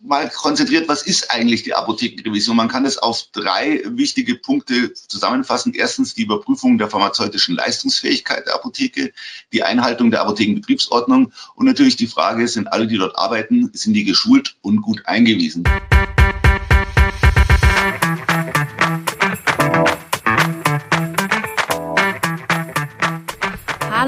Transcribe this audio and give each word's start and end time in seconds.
mal 0.00 0.30
konzentriert, 0.30 0.88
was 0.88 1.02
ist 1.02 1.30
eigentlich 1.30 1.62
die 1.62 1.74
Apothekenrevision? 1.74 2.56
Man 2.56 2.68
kann 2.68 2.86
es 2.86 2.98
auf 2.98 3.26
drei 3.32 3.82
wichtige 3.86 4.34
Punkte 4.34 4.92
zusammenfassen. 4.92 5.74
Erstens 5.74 6.14
die 6.14 6.22
Überprüfung 6.22 6.78
der 6.78 6.88
pharmazeutischen 6.88 7.54
Leistungsfähigkeit 7.54 8.46
der 8.46 8.54
Apotheke, 8.54 9.12
die 9.52 9.62
Einhaltung 9.62 10.10
der 10.10 10.22
Apothekenbetriebsordnung 10.22 11.32
und 11.54 11.66
natürlich 11.66 11.96
die 11.96 12.06
Frage, 12.06 12.48
sind 12.48 12.72
alle, 12.72 12.86
die 12.86 12.98
dort 12.98 13.18
arbeiten, 13.18 13.70
sind 13.74 13.94
die 13.94 14.04
geschult 14.04 14.56
und 14.62 14.80
gut 14.80 15.06
eingewiesen? 15.06 15.64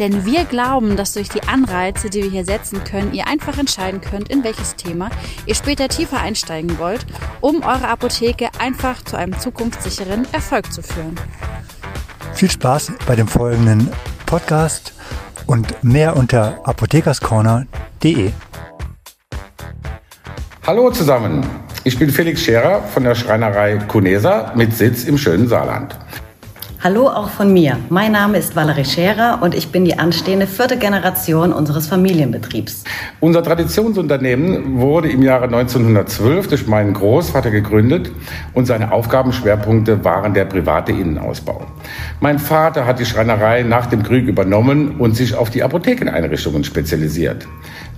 Denn 0.00 0.24
wir 0.24 0.46
glauben, 0.46 0.96
dass 0.96 1.12
durch 1.12 1.28
die 1.28 1.42
Anreize, 1.42 2.08
die 2.08 2.22
wir 2.22 2.30
hier 2.30 2.46
setzen 2.46 2.82
können, 2.84 3.12
ihr 3.12 3.26
einfach 3.28 3.58
entscheiden 3.58 4.00
könnt, 4.00 4.30
in 4.30 4.42
welches 4.42 4.74
Thema 4.74 5.10
ihr 5.44 5.54
später 5.54 5.88
tiefer 5.88 6.18
einsteigen 6.18 6.78
wollt, 6.78 7.04
um 7.42 7.62
eure 7.62 7.86
Apotheke 7.86 8.48
einfach 8.58 9.04
zu 9.04 9.18
einem 9.18 9.38
zukunftssicheren 9.38 10.26
Erfolg 10.32 10.72
zu 10.72 10.82
führen. 10.82 11.20
Viel 12.32 12.50
Spaß 12.50 12.92
bei 13.06 13.14
dem 13.14 13.28
folgenden 13.28 13.90
Podcast 14.24 14.94
und 15.46 15.84
mehr 15.84 16.16
unter 16.16 16.66
apothekerscorner.de. 16.66 18.30
Hallo 20.66 20.90
zusammen, 20.92 21.44
ich 21.84 21.98
bin 21.98 22.08
Felix 22.08 22.42
Scherer 22.42 22.82
von 22.84 23.04
der 23.04 23.14
Schreinerei 23.14 23.76
Kunesa 23.86 24.52
mit 24.54 24.72
Sitz 24.72 25.04
im 25.04 25.18
schönen 25.18 25.46
Saarland. 25.46 25.94
Hallo 26.82 27.08
auch 27.08 27.28
von 27.28 27.52
mir. 27.52 27.76
Mein 27.90 28.12
Name 28.12 28.38
ist 28.38 28.56
Valerie 28.56 28.86
Scherer 28.86 29.40
und 29.42 29.54
ich 29.54 29.68
bin 29.68 29.84
die 29.84 29.98
anstehende 29.98 30.46
vierte 30.46 30.78
Generation 30.78 31.52
unseres 31.52 31.86
Familienbetriebs. 31.86 32.84
Unser 33.20 33.42
Traditionsunternehmen 33.42 34.80
wurde 34.80 35.10
im 35.10 35.20
Jahre 35.20 35.44
1912 35.44 36.48
durch 36.48 36.66
meinen 36.66 36.94
Großvater 36.94 37.50
gegründet 37.50 38.10
und 38.54 38.64
seine 38.64 38.92
Aufgabenschwerpunkte 38.92 40.02
waren 40.06 40.32
der 40.32 40.46
private 40.46 40.92
Innenausbau. 40.92 41.66
Mein 42.20 42.38
Vater 42.38 42.86
hat 42.86 42.98
die 42.98 43.04
Schreinerei 43.04 43.62
nach 43.62 43.84
dem 43.84 44.02
Krieg 44.02 44.26
übernommen 44.26 45.00
und 45.00 45.14
sich 45.14 45.34
auf 45.34 45.50
die 45.50 45.62
Apothekeneinrichtungen 45.62 46.64
spezialisiert. 46.64 47.46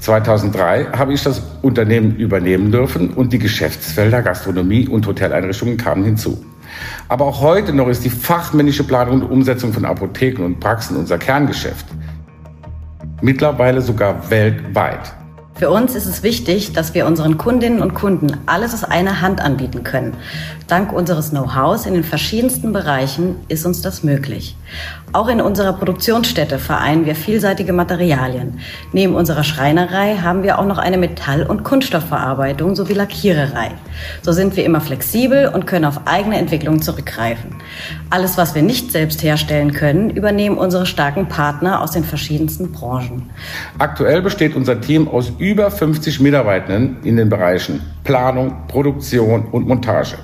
2003 0.00 0.86
habe 0.86 1.12
ich 1.12 1.22
das 1.22 1.40
Unternehmen 1.62 2.16
übernehmen 2.16 2.72
dürfen 2.72 3.10
und 3.10 3.32
die 3.32 3.38
Geschäftsfelder 3.38 4.22
Gastronomie 4.22 4.88
und 4.88 5.06
Hoteleinrichtungen 5.06 5.76
kamen 5.76 6.02
hinzu. 6.02 6.44
Aber 7.08 7.26
auch 7.26 7.40
heute 7.40 7.72
noch 7.72 7.88
ist 7.88 8.04
die 8.04 8.10
fachmännische 8.10 8.84
Planung 8.84 9.22
und 9.22 9.30
Umsetzung 9.30 9.72
von 9.72 9.84
Apotheken 9.84 10.44
und 10.44 10.60
Praxen 10.60 10.96
unser 10.96 11.18
Kerngeschäft. 11.18 11.86
Mittlerweile 13.20 13.80
sogar 13.80 14.30
weltweit. 14.30 15.14
Für 15.54 15.70
uns 15.70 15.94
ist 15.94 16.06
es 16.06 16.22
wichtig, 16.22 16.72
dass 16.72 16.94
wir 16.94 17.06
unseren 17.06 17.38
Kundinnen 17.38 17.82
und 17.82 17.94
Kunden 17.94 18.38
alles 18.46 18.74
aus 18.74 18.84
einer 18.84 19.20
Hand 19.20 19.40
anbieten 19.40 19.84
können. 19.84 20.14
Dank 20.66 20.92
unseres 20.92 21.30
Know-hows 21.30 21.86
in 21.86 21.94
den 21.94 22.04
verschiedensten 22.04 22.72
Bereichen 22.72 23.36
ist 23.48 23.66
uns 23.66 23.82
das 23.82 24.02
möglich. 24.02 24.56
Auch 25.12 25.28
in 25.28 25.42
unserer 25.42 25.74
Produktionsstätte 25.74 26.58
vereinen 26.58 27.04
wir 27.04 27.14
vielseitige 27.14 27.74
Materialien. 27.74 28.60
Neben 28.92 29.14
unserer 29.14 29.44
Schreinerei 29.44 30.16
haben 30.16 30.42
wir 30.42 30.58
auch 30.58 30.64
noch 30.64 30.78
eine 30.78 30.96
Metall- 30.96 31.44
und 31.44 31.64
Kunststoffverarbeitung 31.64 32.74
sowie 32.74 32.94
Lackiererei. 32.94 33.72
So 34.22 34.32
sind 34.32 34.56
wir 34.56 34.64
immer 34.64 34.80
flexibel 34.80 35.48
und 35.48 35.66
können 35.66 35.84
auf 35.84 36.06
eigene 36.06 36.38
Entwicklung 36.38 36.80
zurückgreifen. 36.80 37.56
Alles, 38.08 38.38
was 38.38 38.54
wir 38.54 38.62
nicht 38.62 38.90
selbst 38.90 39.22
herstellen 39.22 39.74
können, 39.74 40.08
übernehmen 40.08 40.56
unsere 40.56 40.86
starken 40.86 41.28
Partner 41.28 41.82
aus 41.82 41.90
den 41.90 42.04
verschiedensten 42.04 42.72
Branchen. 42.72 43.28
Aktuell 43.78 44.22
besteht 44.22 44.56
unser 44.56 44.80
Team 44.80 45.08
aus 45.08 45.32
über 45.42 45.72
50 45.72 46.20
Mitarbeitenden 46.20 46.98
in 47.02 47.16
den 47.16 47.28
Bereichen 47.28 47.82
Planung, 48.04 48.68
Produktion 48.68 49.46
und 49.50 49.66
Montage. 49.66 50.16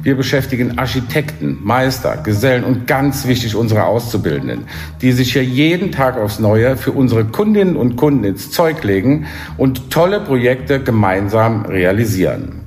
Wir 0.00 0.14
beschäftigen 0.14 0.78
Architekten, 0.78 1.58
Meister, 1.60 2.18
Gesellen 2.18 2.62
und 2.62 2.86
ganz 2.86 3.26
wichtig 3.26 3.56
unsere 3.56 3.84
Auszubildenden, 3.84 4.66
die 5.02 5.10
sich 5.10 5.32
hier 5.32 5.42
jeden 5.42 5.90
Tag 5.90 6.16
aufs 6.16 6.38
Neue 6.38 6.76
für 6.76 6.92
unsere 6.92 7.24
Kundinnen 7.24 7.74
und 7.74 7.96
Kunden 7.96 8.22
ins 8.22 8.52
Zeug 8.52 8.84
legen 8.84 9.26
und 9.56 9.90
tolle 9.90 10.20
Projekte 10.20 10.80
gemeinsam 10.80 11.64
realisieren. 11.66 12.60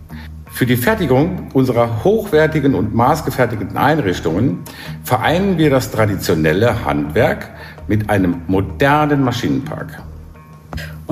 Für 0.52 0.66
die 0.66 0.76
Fertigung 0.76 1.48
unserer 1.54 2.04
hochwertigen 2.04 2.76
und 2.76 2.94
maßgefertigten 2.94 3.78
Einrichtungen 3.78 4.60
vereinen 5.06 5.58
wir 5.58 5.70
das 5.70 5.90
traditionelle 5.90 6.84
Handwerk 6.84 7.50
mit 7.88 8.10
einem 8.10 8.42
modernen 8.48 9.24
Maschinenpark. 9.24 10.04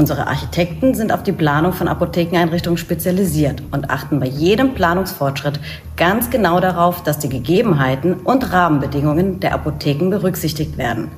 Unsere 0.02 0.26
Architekten 0.26 0.96
sind 0.96 1.12
auf 1.12 1.22
die 1.22 1.32
Planung 1.32 1.74
von 1.74 1.88
Apothekeneinrichtungen 1.88 2.80
spezialisiert 2.80 3.62
und 3.70 3.92
achten 3.92 4.20
bei 4.20 4.26
jedem 4.26 4.74
Planungsfortschritt 4.74 5.60
ganz 5.96 6.32
genau 6.32 6.60
darauf, 6.60 7.04
dass 7.04 7.20
die 7.20 7.30
Gegebenheiten 7.30 8.16
und 8.16 8.52
Rahmenbedingungen 8.52 9.40
der 9.40 9.54
Apotheken 9.54 10.10
berücksichtigt 10.10 10.80
werden. 10.80 11.12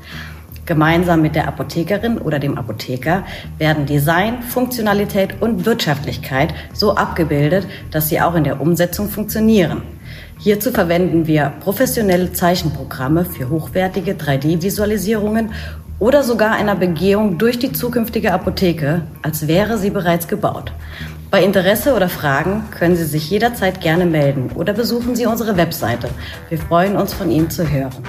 Gemeinsam 0.65 1.21
mit 1.21 1.33
der 1.33 1.47
Apothekerin 1.47 2.17
oder 2.17 2.39
dem 2.39 2.57
Apotheker 2.57 3.23
werden 3.57 3.85
Design, 3.85 4.43
Funktionalität 4.43 5.41
und 5.41 5.65
Wirtschaftlichkeit 5.65 6.53
so 6.73 6.93
abgebildet, 6.93 7.65
dass 7.89 8.09
sie 8.09 8.19
auch 8.19 8.35
in 8.35 8.43
der 8.43 8.59
Umsetzung 8.59 9.07
funktionieren. 9.07 9.83
Hierzu 10.39 10.71
verwenden 10.71 11.25
wir 11.25 11.53
professionelle 11.61 12.33
Zeichenprogramme 12.33 13.23
für 13.23 13.49
hochwertige 13.49 14.11
3D-Visualisierungen 14.11 15.51
oder 16.03 16.21
sogar 16.21 16.51
einer 16.51 16.75
Begehung 16.75 17.37
durch 17.37 17.59
die 17.59 17.71
zukünftige 17.71 18.33
Apotheke, 18.33 19.03
als 19.21 19.47
wäre 19.47 19.77
sie 19.77 19.89
bereits 19.89 20.27
gebaut. 20.27 20.73
Bei 21.31 21.41
Interesse 21.41 21.95
oder 21.95 22.09
Fragen 22.09 22.65
können 22.71 22.97
Sie 22.97 23.05
sich 23.05 23.29
jederzeit 23.29 23.79
gerne 23.79 24.05
melden 24.05 24.51
oder 24.53 24.73
besuchen 24.73 25.15
Sie 25.15 25.25
unsere 25.25 25.55
Webseite. 25.55 26.09
Wir 26.49 26.57
freuen 26.57 26.97
uns, 26.97 27.13
von 27.13 27.31
Ihnen 27.31 27.49
zu 27.49 27.71
hören. 27.71 28.03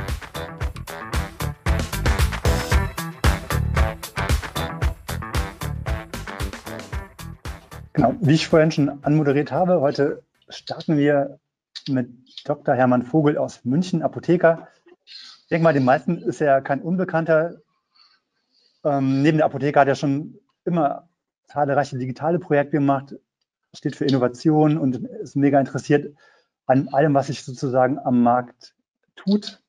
Genau, 7.93 8.15
wie 8.21 8.34
ich 8.34 8.49
vorhin 8.49 8.72
schon 8.72 9.04
anmoderiert 9.04 9.53
habe, 9.53 9.81
heute 9.81 10.25
starten 10.49 10.97
wir 10.97 11.38
mit 11.88 12.09
Dr. 12.44 12.75
Hermann 12.75 13.04
Vogel 13.04 13.38
aus 13.38 13.65
München, 13.65 14.03
Apotheker. 14.03 14.66
Ich 15.04 15.47
denke 15.49 15.62
mal, 15.62 15.72
den 15.72 15.84
meisten 15.84 16.19
ist 16.19 16.41
er 16.41 16.60
kein 16.60 16.83
Unbekannter. 16.83 17.60
Ähm, 18.84 19.22
neben 19.22 19.39
der 19.39 19.47
Apotheke 19.47 19.81
hat 19.81 19.89
er 19.89 19.95
schon 19.95 20.39
immer 20.65 21.09
zahlreiche 21.45 21.99
digitale 21.99 22.39
Projekte 22.39 22.78
gemacht, 22.78 23.15
steht 23.72 23.97
für 23.97 24.05
Innovation 24.05 24.78
und 24.78 24.97
ist 24.97 25.37
mega 25.37 25.59
interessiert 25.59 26.15
an 26.67 26.89
allem, 26.89 27.15
was 27.15 27.27
sich 27.27 27.45
sozusagen 27.45 27.99
am 27.99 28.22
Markt 28.22 28.75
tut. 29.17 29.62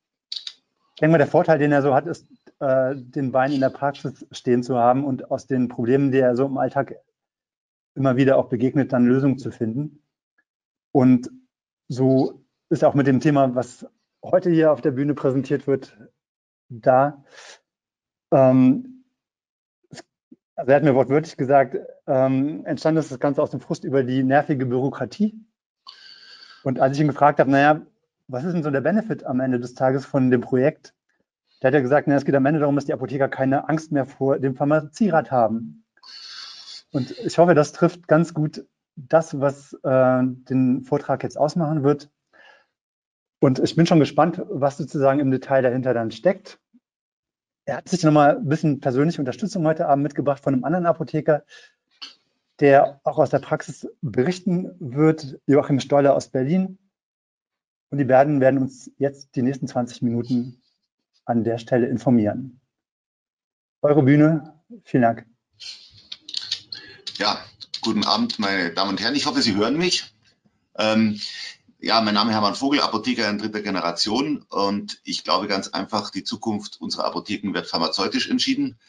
Ich 0.96 1.02
denke 1.02 1.12
mal, 1.12 1.18
der 1.18 1.28
Vorteil, 1.28 1.60
den 1.60 1.72
er 1.72 1.82
so 1.82 1.94
hat, 1.94 2.08
ist, 2.08 2.26
äh, 2.60 2.96
den 2.96 3.32
Bein 3.32 3.52
in 3.52 3.60
der 3.60 3.70
Praxis 3.70 4.26
stehen 4.32 4.64
zu 4.64 4.78
haben 4.78 5.04
und 5.04 5.30
aus 5.30 5.46
den 5.48 5.68
Problemen, 5.68 6.12
die 6.12 6.20
er 6.20 6.36
so 6.36 6.46
im 6.46 6.58
Alltag 6.58 6.96
immer 7.96 8.16
wieder 8.16 8.38
auch 8.38 8.48
begegnet, 8.48 8.94
dann 8.94 9.06
Lösungen 9.06 9.38
zu 9.38 9.52
finden. 9.52 10.02
Und 10.92 11.30
so 11.88 12.46
ist 12.70 12.84
auch 12.84 12.94
mit 12.94 13.08
dem 13.08 13.20
Thema, 13.20 13.56
was 13.56 13.86
heute 14.24 14.50
hier 14.50 14.72
auf 14.72 14.82
der 14.82 14.92
Bühne 14.92 15.14
präsentiert 15.14 15.68
wird, 15.68 15.98
da. 16.70 17.24
Ähm, 18.32 18.95
also 20.56 20.72
er 20.72 20.76
hat 20.78 20.84
mir 20.84 20.96
wortwörtlich 20.96 21.38
gesagt, 21.38 21.78
ähm, 22.08 22.66
entstanden 22.66 23.00
ist 23.00 23.12
das 23.12 23.20
Ganze 23.20 23.42
aus 23.42 23.52
dem 23.52 23.60
Frust 23.60 23.84
über 23.84 24.04
die 24.04 24.24
nervige 24.24 24.66
Bürokratie. 24.66 25.36
Und 26.64 26.80
als 26.80 26.96
ich 26.96 27.02
ihn 27.02 27.08
gefragt 27.08 27.40
habe, 27.40 27.52
naja, 27.52 27.82
was 28.28 28.44
ist 28.44 28.54
denn 28.54 28.64
so 28.64 28.72
der 28.72 28.82
Benefit 28.82 29.24
am 29.24 29.40
Ende 29.40 29.60
des 29.60 29.76
Tages 29.76 30.06
von 30.06 30.32
dem 30.32 30.42
Projekt? 30.42 30.94
Da 31.60 31.68
hat 31.68 31.76
er 31.76 31.82
gesagt, 31.82 32.08
naja, 32.08 32.18
es 32.18 32.26
geht 32.26 32.36
am 32.36 32.46
Ende 32.46 32.60
darum, 32.60 32.76
dass 32.76 32.86
die 32.86 32.94
Apotheker 32.94 33.28
keine 33.28 33.70
Angst 33.70 33.92
mehr 33.92 34.06
vor 34.06 34.40
dem 34.40 34.56
Pharmazierat 34.56 35.32
haben. 35.32 35.86
Und 36.92 37.12
ich 37.12 37.38
hoffe, 37.38 37.54
das 37.54 37.72
trifft 37.72 38.08
ganz 38.08 38.34
gut 38.34 38.66
das, 38.96 39.40
was 39.40 39.74
äh, 39.84 40.24
den 40.24 40.84
Vortrag 40.84 41.24
jetzt 41.24 41.38
ausmachen 41.38 41.84
wird. 41.84 42.10
Und 43.40 43.60
ich 43.60 43.76
bin 43.76 43.86
schon 43.86 44.00
gespannt, 44.00 44.42
was 44.50 44.78
sozusagen 44.78 45.20
im 45.20 45.30
Detail 45.30 45.62
dahinter 45.62 45.94
dann 45.94 46.12
steckt. 46.12 46.60
Er 47.66 47.78
hat 47.78 47.90
sich 47.90 48.04
nochmal 48.04 48.38
ein 48.38 48.48
bisschen 48.48 48.80
persönliche 48.80 49.20
Unterstützung 49.20 49.66
heute 49.66 49.88
Abend 49.88 50.04
mitgebracht 50.04 50.44
von 50.44 50.54
einem 50.54 50.64
anderen 50.64 50.86
Apotheker, 50.86 51.44
der 52.60 53.02
auch 53.04 53.18
aus 53.18 53.32
der 53.32 53.40
Praxis 53.40 53.88
berichten 54.02 54.76
wird, 54.80 55.40
Joachim 55.48 55.80
Stoller 55.80 56.16
aus 56.16 56.30
Berlin. 56.30 56.78
Und 57.90 57.98
die 57.98 58.06
beiden 58.06 58.40
werden 58.40 58.62
uns 58.62 58.92
jetzt 58.98 59.36
die 59.36 59.42
nächsten 59.42 59.68
20 59.68 60.04
Minuten 60.04 60.62
an 61.26 61.44
der 61.44 61.58
Stelle 61.58 61.88
informieren. 61.88 62.62
Eure 63.82 64.04
Bühne, 64.04 64.62
vielen 64.84 65.04
Dank. 65.04 65.26
Ja, 67.18 67.40
guten 67.82 68.04
Abend, 68.04 68.38
meine 68.38 68.74
Damen 68.74 68.92
und 68.92 69.02
Herren. 69.02 69.16
Ich 69.16 69.26
hoffe, 69.26 69.42
Sie 69.42 69.56
hören 69.56 69.78
mich. 69.78 70.14
Ähm, 70.78 71.20
ja, 71.86 72.02
mein 72.02 72.16
Name 72.16 72.32
ist 72.32 72.34
Hermann 72.34 72.56
Vogel, 72.56 72.80
Apotheker 72.82 73.30
in 73.30 73.38
dritter 73.38 73.62
Generation. 73.62 74.44
Und 74.50 75.00
ich 75.04 75.24
glaube 75.24 75.48
ganz 75.48 75.68
einfach, 75.68 76.10
die 76.10 76.24
Zukunft 76.24 76.82
unserer 76.82 77.06
Apotheken 77.06 77.54
wird 77.54 77.68
pharmazeutisch 77.68 78.28
entschieden, 78.28 78.80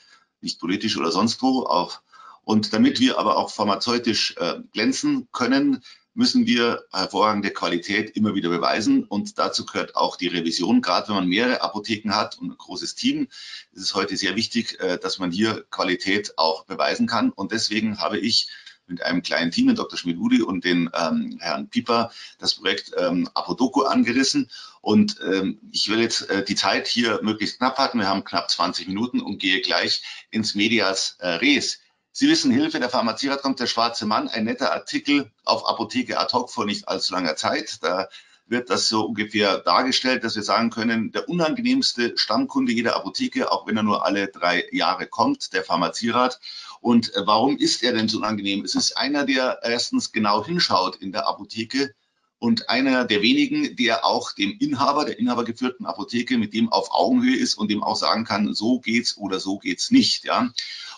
nicht 0.40 0.58
politisch 0.58 0.96
oder 0.96 1.12
sonst 1.12 1.42
wo. 1.42 1.64
Auch. 1.64 2.00
Und 2.42 2.72
damit 2.72 2.98
wir 2.98 3.18
aber 3.18 3.36
auch 3.36 3.50
pharmazeutisch 3.50 4.36
äh, 4.38 4.60
glänzen 4.72 5.28
können, 5.30 5.82
müssen 6.14 6.46
wir 6.46 6.84
hervorragende 6.90 7.50
Qualität 7.50 8.16
immer 8.16 8.34
wieder 8.34 8.48
beweisen. 8.48 9.04
Und 9.04 9.38
dazu 9.38 9.66
gehört 9.66 9.94
auch 9.94 10.16
die 10.16 10.28
Revision. 10.28 10.80
Gerade 10.80 11.08
wenn 11.08 11.16
man 11.16 11.28
mehrere 11.28 11.60
Apotheken 11.60 12.14
hat 12.14 12.38
und 12.38 12.52
ein 12.52 12.56
großes 12.56 12.94
Team, 12.94 13.28
ist 13.72 13.82
es 13.82 13.94
heute 13.94 14.16
sehr 14.16 14.36
wichtig, 14.36 14.80
äh, 14.80 14.96
dass 14.96 15.18
man 15.18 15.30
hier 15.30 15.66
Qualität 15.70 16.38
auch 16.38 16.64
beweisen 16.64 17.06
kann. 17.06 17.30
Und 17.30 17.52
deswegen 17.52 17.98
habe 17.98 18.18
ich 18.18 18.48
mit 18.86 19.02
einem 19.02 19.22
kleinen 19.22 19.50
Team, 19.50 19.66
den 19.66 19.76
Dr. 19.76 19.98
Schmidudi 19.98 20.42
und 20.42 20.64
den 20.64 20.90
ähm, 20.94 21.38
Herrn 21.40 21.68
Pieper, 21.68 22.10
das 22.38 22.54
Projekt 22.54 22.92
ähm, 22.96 23.28
Apodoku 23.34 23.82
angerissen. 23.82 24.50
Und 24.80 25.20
ähm, 25.20 25.58
ich 25.72 25.88
will 25.88 26.00
jetzt 26.00 26.30
äh, 26.30 26.44
die 26.44 26.54
Zeit 26.54 26.86
hier 26.86 27.20
möglichst 27.22 27.58
knapp 27.58 27.78
halten. 27.78 27.98
Wir 27.98 28.08
haben 28.08 28.24
knapp 28.24 28.50
20 28.50 28.88
Minuten 28.88 29.20
und 29.20 29.38
gehe 29.38 29.60
gleich 29.60 30.02
ins 30.30 30.54
Medias 30.54 31.16
äh, 31.20 31.28
Res. 31.28 31.80
Sie 32.12 32.28
wissen, 32.30 32.50
Hilfe, 32.50 32.80
der 32.80 32.88
Pharmazierat 32.88 33.42
kommt 33.42 33.60
der 33.60 33.66
schwarze 33.66 34.06
Mann, 34.06 34.28
ein 34.28 34.44
netter 34.44 34.72
Artikel 34.72 35.30
auf 35.44 35.68
Apotheke 35.68 36.18
ad 36.18 36.32
hoc 36.32 36.50
vor 36.50 36.64
nicht 36.64 36.88
allzu 36.88 37.12
langer 37.12 37.36
Zeit. 37.36 37.82
Da 37.82 38.08
wird 38.48 38.70
das 38.70 38.88
so 38.88 39.06
ungefähr 39.06 39.58
dargestellt, 39.58 40.24
dass 40.24 40.36
wir 40.36 40.42
sagen 40.42 40.70
können, 40.70 41.10
der 41.12 41.28
unangenehmste 41.28 42.16
Stammkunde 42.16 42.72
jeder 42.72 42.96
Apotheke, 42.96 43.50
auch 43.50 43.66
wenn 43.66 43.76
er 43.76 43.82
nur 43.82 44.04
alle 44.04 44.28
drei 44.28 44.64
Jahre 44.70 45.06
kommt, 45.06 45.52
der 45.52 45.64
Pharmazierat. 45.64 46.40
Und 46.80 47.14
äh, 47.14 47.26
warum 47.26 47.56
ist 47.56 47.82
er 47.82 47.92
denn 47.92 48.08
so 48.08 48.18
unangenehm? 48.18 48.64
Es 48.64 48.74
ist 48.74 48.96
einer, 48.96 49.24
der 49.24 49.60
erstens 49.62 50.12
genau 50.12 50.44
hinschaut 50.44 50.96
in 50.96 51.12
der 51.12 51.26
Apotheke 51.28 51.94
und 52.38 52.68
einer 52.68 53.04
der 53.04 53.22
wenigen, 53.22 53.76
der 53.76 54.04
auch 54.04 54.32
dem 54.32 54.56
Inhaber, 54.60 55.04
der 55.04 55.18
inhabergeführten 55.18 55.86
Apotheke, 55.86 56.38
mit 56.38 56.54
dem 56.54 56.70
auf 56.70 56.88
Augenhöhe 56.92 57.36
ist 57.36 57.54
und 57.54 57.70
dem 57.70 57.82
auch 57.82 57.96
sagen 57.96 58.24
kann, 58.24 58.54
so 58.54 58.78
geht's 58.78 59.16
oder 59.16 59.40
so 59.40 59.58
geht's 59.58 59.90
nicht. 59.90 60.24
Ja. 60.24 60.50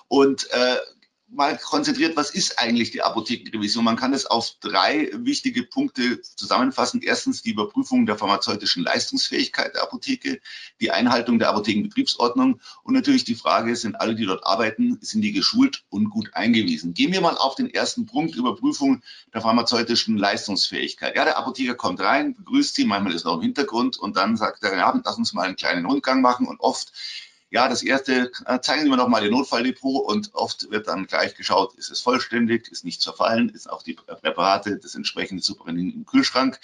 Und 0.09 0.51
äh, 0.51 0.77
mal 1.31 1.59
konzentriert, 1.59 2.17
was 2.17 2.31
ist 2.31 2.59
eigentlich 2.59 2.91
die 2.91 3.03
Apothekenrevision? 3.03 3.85
Man 3.85 3.97
kann 3.97 4.15
es 4.15 4.27
auf 4.27 4.57
drei 4.61 5.11
wichtige 5.13 5.63
Punkte 5.63 6.21
zusammenfassen. 6.23 7.03
Erstens 7.03 7.43
die 7.43 7.51
Überprüfung 7.51 8.07
der 8.07 8.17
pharmazeutischen 8.17 8.83
Leistungsfähigkeit 8.83 9.75
der 9.75 9.83
Apotheke, 9.83 10.41
die 10.81 10.91
Einhaltung 10.91 11.39
der 11.39 11.51
Apothekenbetriebsordnung 11.51 12.61
und 12.83 12.95
natürlich 12.95 13.25
die 13.25 13.35
Frage, 13.35 13.77
sind 13.77 14.01
alle, 14.01 14.15
die 14.15 14.25
dort 14.25 14.47
arbeiten, 14.47 14.99
sind 15.03 15.21
die 15.21 15.33
geschult 15.33 15.85
und 15.91 16.11
gut 16.11 16.31
eingewiesen? 16.35 16.95
Gehen 16.95 17.13
wir 17.13 17.21
mal 17.21 17.37
auf 17.37 17.55
den 17.55 17.73
ersten 17.73 18.07
Punkt, 18.07 18.35
Überprüfung 18.35 19.03
der 19.35 19.43
pharmazeutischen 19.43 20.17
Leistungsfähigkeit. 20.17 21.15
Ja, 21.15 21.25
der 21.25 21.39
Apotheker 21.39 21.75
kommt 21.75 22.01
rein, 22.01 22.35
begrüßt 22.37 22.75
sie, 22.75 22.85
manchmal 22.85 23.15
ist 23.15 23.27
er 23.27 23.35
im 23.35 23.43
Hintergrund 23.43 23.99
und 23.99 24.17
dann 24.17 24.37
sagt 24.37 24.63
er, 24.65 24.77
ja, 24.77 25.01
lass 25.05 25.19
uns 25.19 25.35
mal 25.35 25.43
einen 25.43 25.57
kleinen 25.57 25.85
Rundgang 25.85 26.23
machen 26.23 26.47
und 26.47 26.61
oft 26.61 26.93
ja, 27.51 27.69
das 27.69 27.83
erste, 27.83 28.31
äh, 28.45 28.61
zeigen 28.61 28.83
Sie 28.83 28.91
mir 28.91 28.97
noch 28.97 29.09
mal 29.09 29.25
Ihr 29.25 29.31
Notfalldepot 29.31 30.05
und 30.07 30.35
oft 30.35 30.71
wird 30.71 30.87
dann 30.89 31.07
gleich 31.07 31.35
geschaut, 31.35 31.75
ist 31.77 31.91
es 31.91 32.01
vollständig, 32.01 32.69
ist 32.69 32.85
nicht 32.85 33.01
zerfallen, 33.01 33.49
ist 33.49 33.71
auch 33.71 33.83
die 33.83 33.95
Präparate 33.95 34.79
des 34.79 34.95
entsprechenden 34.95 35.43
Superintendenten 35.43 36.01
im 36.01 36.07
Kühlschrank. 36.07 36.61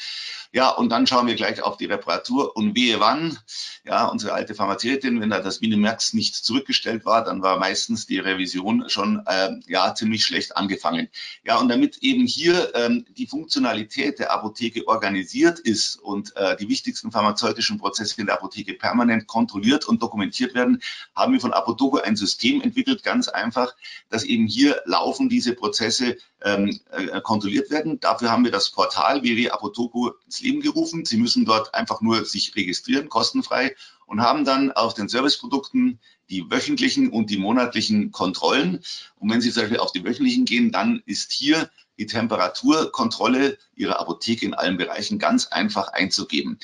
Ja, 0.52 0.68
und 0.70 0.90
dann 0.90 1.06
schauen 1.06 1.26
wir 1.26 1.34
gleich 1.34 1.62
auf 1.62 1.78
die 1.78 1.86
Reparatur 1.86 2.54
und 2.56 2.76
wehe 2.76 3.00
wann, 3.00 3.38
ja, 3.84 4.06
unsere 4.06 4.34
alte 4.34 4.54
Pharmazeutin, 4.54 5.20
wenn 5.20 5.30
da 5.30 5.40
das 5.40 5.60
Minimax 5.60 6.12
nicht 6.12 6.36
zurückgestellt 6.36 7.04
war, 7.04 7.24
dann 7.24 7.42
war 7.42 7.58
meistens 7.58 8.06
die 8.06 8.18
Revision 8.18 8.88
schon, 8.88 9.22
äh, 9.26 9.50
ja, 9.66 9.94
ziemlich 9.94 10.24
schlecht 10.24 10.56
angefangen. 10.56 11.08
Ja, 11.44 11.58
und 11.58 11.68
damit 11.68 11.98
eben 12.02 12.26
hier 12.26 12.74
ähm, 12.74 13.06
die 13.16 13.26
Funktionalität 13.26 14.18
der 14.18 14.32
Apotheke 14.32 14.86
organisiert 14.86 15.58
ist 15.58 15.96
und 15.96 16.36
äh, 16.36 16.56
die 16.56 16.68
wichtigsten 16.68 17.10
pharmazeutischen 17.10 17.78
Prozesse 17.78 18.20
in 18.20 18.26
der 18.26 18.36
Apotheke 18.36 18.74
permanent 18.74 19.26
kontrolliert 19.26 19.86
und 19.86 20.02
dokumentiert 20.02 20.54
werden, 20.54 20.73
haben 21.14 21.32
wir 21.32 21.40
von 21.40 21.52
Apodogo 21.52 21.98
ein 21.98 22.16
System 22.16 22.60
entwickelt, 22.62 23.02
ganz 23.02 23.28
einfach, 23.28 23.74
dass 24.08 24.24
eben 24.24 24.46
hier 24.46 24.80
laufen 24.84 25.28
diese 25.28 25.54
Prozesse 25.54 26.16
ähm, 26.42 26.80
äh, 26.90 27.20
kontrolliert 27.20 27.70
werden. 27.70 28.00
Dafür 28.00 28.30
haben 28.30 28.44
wir 28.44 28.52
das 28.52 28.70
Portal 28.70 29.22
www.apotogo 29.22 30.12
ins 30.24 30.40
Leben 30.40 30.60
gerufen. 30.60 31.04
Sie 31.04 31.16
müssen 31.16 31.44
dort 31.44 31.74
einfach 31.74 32.00
nur 32.00 32.24
sich 32.24 32.54
registrieren, 32.56 33.08
kostenfrei, 33.08 33.74
und 34.06 34.20
haben 34.20 34.44
dann 34.44 34.70
auf 34.72 34.94
den 34.94 35.08
Serviceprodukten 35.08 35.98
die 36.30 36.50
wöchentlichen 36.50 37.10
und 37.10 37.30
die 37.30 37.38
monatlichen 37.38 38.12
Kontrollen. 38.12 38.80
Und 39.16 39.30
wenn 39.30 39.40
Sie 39.40 39.50
zum 39.50 39.62
Beispiel 39.62 39.78
auf 39.78 39.92
die 39.92 40.04
wöchentlichen 40.04 40.44
gehen, 40.44 40.72
dann 40.72 41.02
ist 41.06 41.32
hier 41.32 41.70
die 41.98 42.06
Temperaturkontrolle 42.06 43.58
Ihrer 43.76 44.00
Apotheke 44.00 44.46
in 44.46 44.54
allen 44.54 44.76
Bereichen 44.76 45.18
ganz 45.18 45.46
einfach 45.46 45.88
einzugeben. 45.88 46.58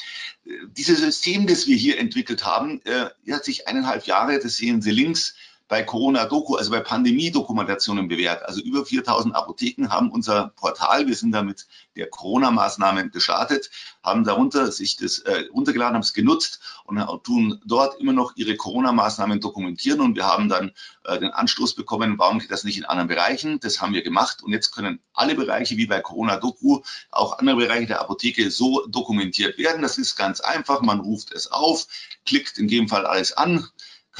Dieses 0.77 1.01
System, 1.01 1.47
das 1.47 1.67
wir 1.67 1.77
hier 1.77 1.99
entwickelt 1.99 2.45
haben, 2.45 2.81
äh, 2.85 3.11
hat 3.31 3.45
sich 3.45 3.69
eineinhalb 3.69 4.07
Jahre, 4.07 4.41
das 4.41 4.57
sehen 4.57 4.83
Sie 4.83 4.91
links, 4.91 5.35
bei 5.70 5.84
Corona-Doku, 5.84 6.56
also 6.56 6.72
bei 6.72 6.81
Pandemie-Dokumentationen 6.81 8.08
bewährt. 8.08 8.43
Also 8.43 8.61
über 8.61 8.84
4000 8.84 9.37
Apotheken 9.37 9.88
haben 9.88 10.11
unser 10.11 10.49
Portal, 10.56 11.06
wir 11.06 11.14
sind 11.14 11.31
damit 11.31 11.69
der 11.94 12.11
Corona-Maßnahmen 12.11 13.12
gestartet, 13.12 13.70
haben 14.02 14.25
darunter 14.25 14.72
sich 14.72 14.96
das 14.96 15.20
äh, 15.20 15.44
runtergeladen, 15.55 15.94
haben 15.94 16.02
es 16.02 16.12
genutzt 16.12 16.58
und 16.84 16.99
tun 17.22 17.61
dort 17.64 18.00
immer 18.00 18.12
noch 18.12 18.32
ihre 18.34 18.56
Corona-Maßnahmen 18.56 19.40
dokumentieren. 19.40 20.00
Und 20.00 20.17
wir 20.17 20.26
haben 20.26 20.49
dann 20.49 20.72
äh, 21.05 21.20
den 21.20 21.31
Anstoß 21.31 21.76
bekommen, 21.76 22.19
warum 22.19 22.40
geht 22.40 22.50
das 22.50 22.64
nicht 22.64 22.76
in 22.76 22.84
anderen 22.84 23.06
Bereichen? 23.06 23.61
Das 23.61 23.81
haben 23.81 23.94
wir 23.94 24.02
gemacht. 24.02 24.43
Und 24.43 24.52
jetzt 24.52 24.73
können 24.73 24.99
alle 25.14 25.37
Bereiche 25.37 25.76
wie 25.76 25.87
bei 25.87 26.00
Corona-Doku, 26.00 26.81
auch 27.12 27.38
andere 27.38 27.55
Bereiche 27.56 27.87
der 27.87 28.00
Apotheke 28.00 28.50
so 28.50 28.84
dokumentiert 28.88 29.56
werden. 29.56 29.82
Das 29.82 29.99
ist 29.99 30.16
ganz 30.16 30.40
einfach. 30.40 30.81
Man 30.81 30.99
ruft 30.99 31.32
es 31.32 31.46
auf, 31.52 31.87
klickt 32.26 32.58
in 32.58 32.66
dem 32.66 32.88
Fall 32.88 33.06
alles 33.06 33.32
an, 33.34 33.69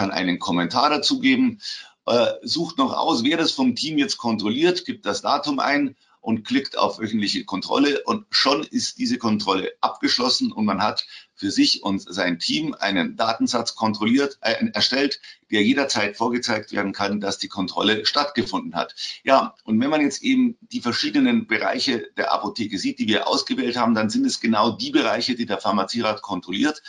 kann 0.01 0.11
einen 0.13 0.39
Kommentar 0.39 0.89
dazu 0.89 1.21
geben, 1.21 1.61
äh, 2.07 2.33
sucht 2.41 2.79
noch 2.79 2.95
aus, 2.95 3.23
wer 3.23 3.37
das 3.37 3.53
vom 3.53 3.75
Team 3.77 3.99
jetzt 3.99 4.17
kontrolliert, 4.17 4.87
gibt 4.87 5.05
das 5.05 5.21
Datum 5.21 5.59
ein 5.59 5.95
und 6.23 6.47
klickt 6.47 6.79
auf 6.79 6.99
wöchentliche 6.99 7.45
Kontrolle 7.45 8.03
und 8.05 8.25
schon 8.31 8.63
ist 8.63 8.97
diese 8.97 9.19
Kontrolle 9.19 9.73
abgeschlossen 9.83 10.53
und 10.53 10.65
man 10.65 10.83
hat 10.83 11.07
für 11.35 11.51
sich 11.51 11.83
und 11.83 12.01
sein 12.01 12.39
Team 12.39 12.75
einen 12.79 13.17
Datensatz 13.17 13.75
kontrolliert, 13.75 14.39
äh, 14.41 14.55
erstellt, 14.73 15.21
der 15.51 15.63
jederzeit 15.65 16.17
vorgezeigt 16.17 16.73
werden 16.73 16.95
kann, 16.95 17.21
dass 17.21 17.37
die 17.37 17.49
Kontrolle 17.49 18.07
stattgefunden 18.07 18.77
hat. 18.77 18.95
Ja, 19.23 19.55
und 19.65 19.79
wenn 19.83 19.91
man 19.91 20.01
jetzt 20.01 20.23
eben 20.23 20.57
die 20.61 20.81
verschiedenen 20.81 21.47
Bereiche 21.47 22.09
der 22.17 22.33
Apotheke 22.33 22.79
sieht, 22.79 23.01
die 23.01 23.07
wir 23.07 23.29
ausgewählt 23.29 23.77
haben, 23.77 23.95
dann 23.95 24.09
sind 24.09 24.25
es 24.25 24.41
genau 24.41 24.71
die 24.71 24.93
Bereiche, 24.93 25.35
die 25.35 25.45
der 25.45 25.59
Pharmazierat 25.59 26.23
kontrolliert. 26.23 26.83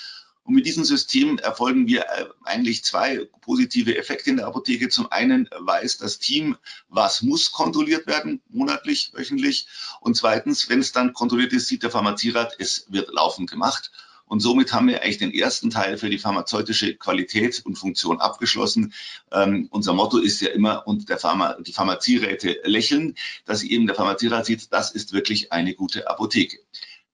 Und 0.43 0.55
mit 0.55 0.65
diesem 0.65 0.83
System 0.83 1.37
erfolgen 1.37 1.87
wir 1.87 2.01
äh, 2.01 2.25
eigentlich 2.43 2.83
zwei 2.83 3.29
positive 3.41 3.97
Effekte 3.97 4.31
in 4.31 4.37
der 4.37 4.47
Apotheke. 4.47 4.89
Zum 4.89 5.11
einen 5.11 5.47
weiß 5.57 5.97
das 5.97 6.19
Team, 6.19 6.57
was 6.89 7.21
muss 7.21 7.51
kontrolliert 7.51 8.07
werden, 8.07 8.41
monatlich, 8.49 9.11
wöchentlich. 9.13 9.67
Und 9.99 10.17
zweitens, 10.17 10.67
wenn 10.69 10.79
es 10.79 10.91
dann 10.91 11.13
kontrolliert 11.13 11.53
ist, 11.53 11.67
sieht 11.67 11.83
der 11.83 11.91
Pharmazierat, 11.91 12.55
es 12.59 12.87
wird 12.89 13.13
laufend 13.13 13.51
gemacht. 13.51 13.91
Und 14.31 14.39
somit 14.39 14.71
haben 14.71 14.87
wir 14.87 15.03
eigentlich 15.03 15.17
den 15.17 15.33
ersten 15.33 15.71
Teil 15.71 15.97
für 15.97 16.09
die 16.09 16.17
pharmazeutische 16.17 16.95
Qualität 16.95 17.65
und 17.65 17.75
Funktion 17.75 18.21
abgeschlossen. 18.21 18.93
Ähm, 19.29 19.67
unser 19.71 19.91
Motto 19.91 20.19
ist 20.19 20.39
ja 20.39 20.51
immer, 20.51 20.87
und 20.87 21.09
der 21.09 21.17
Pharma, 21.17 21.57
die 21.59 21.73
Pharmazieräte 21.73 22.61
lächeln, 22.63 23.15
dass 23.43 23.61
eben 23.61 23.87
der 23.87 23.95
Pharmazierat 23.97 24.45
sieht, 24.45 24.71
das 24.71 24.91
ist 24.91 25.11
wirklich 25.11 25.51
eine 25.51 25.73
gute 25.73 26.09
Apotheke. 26.09 26.59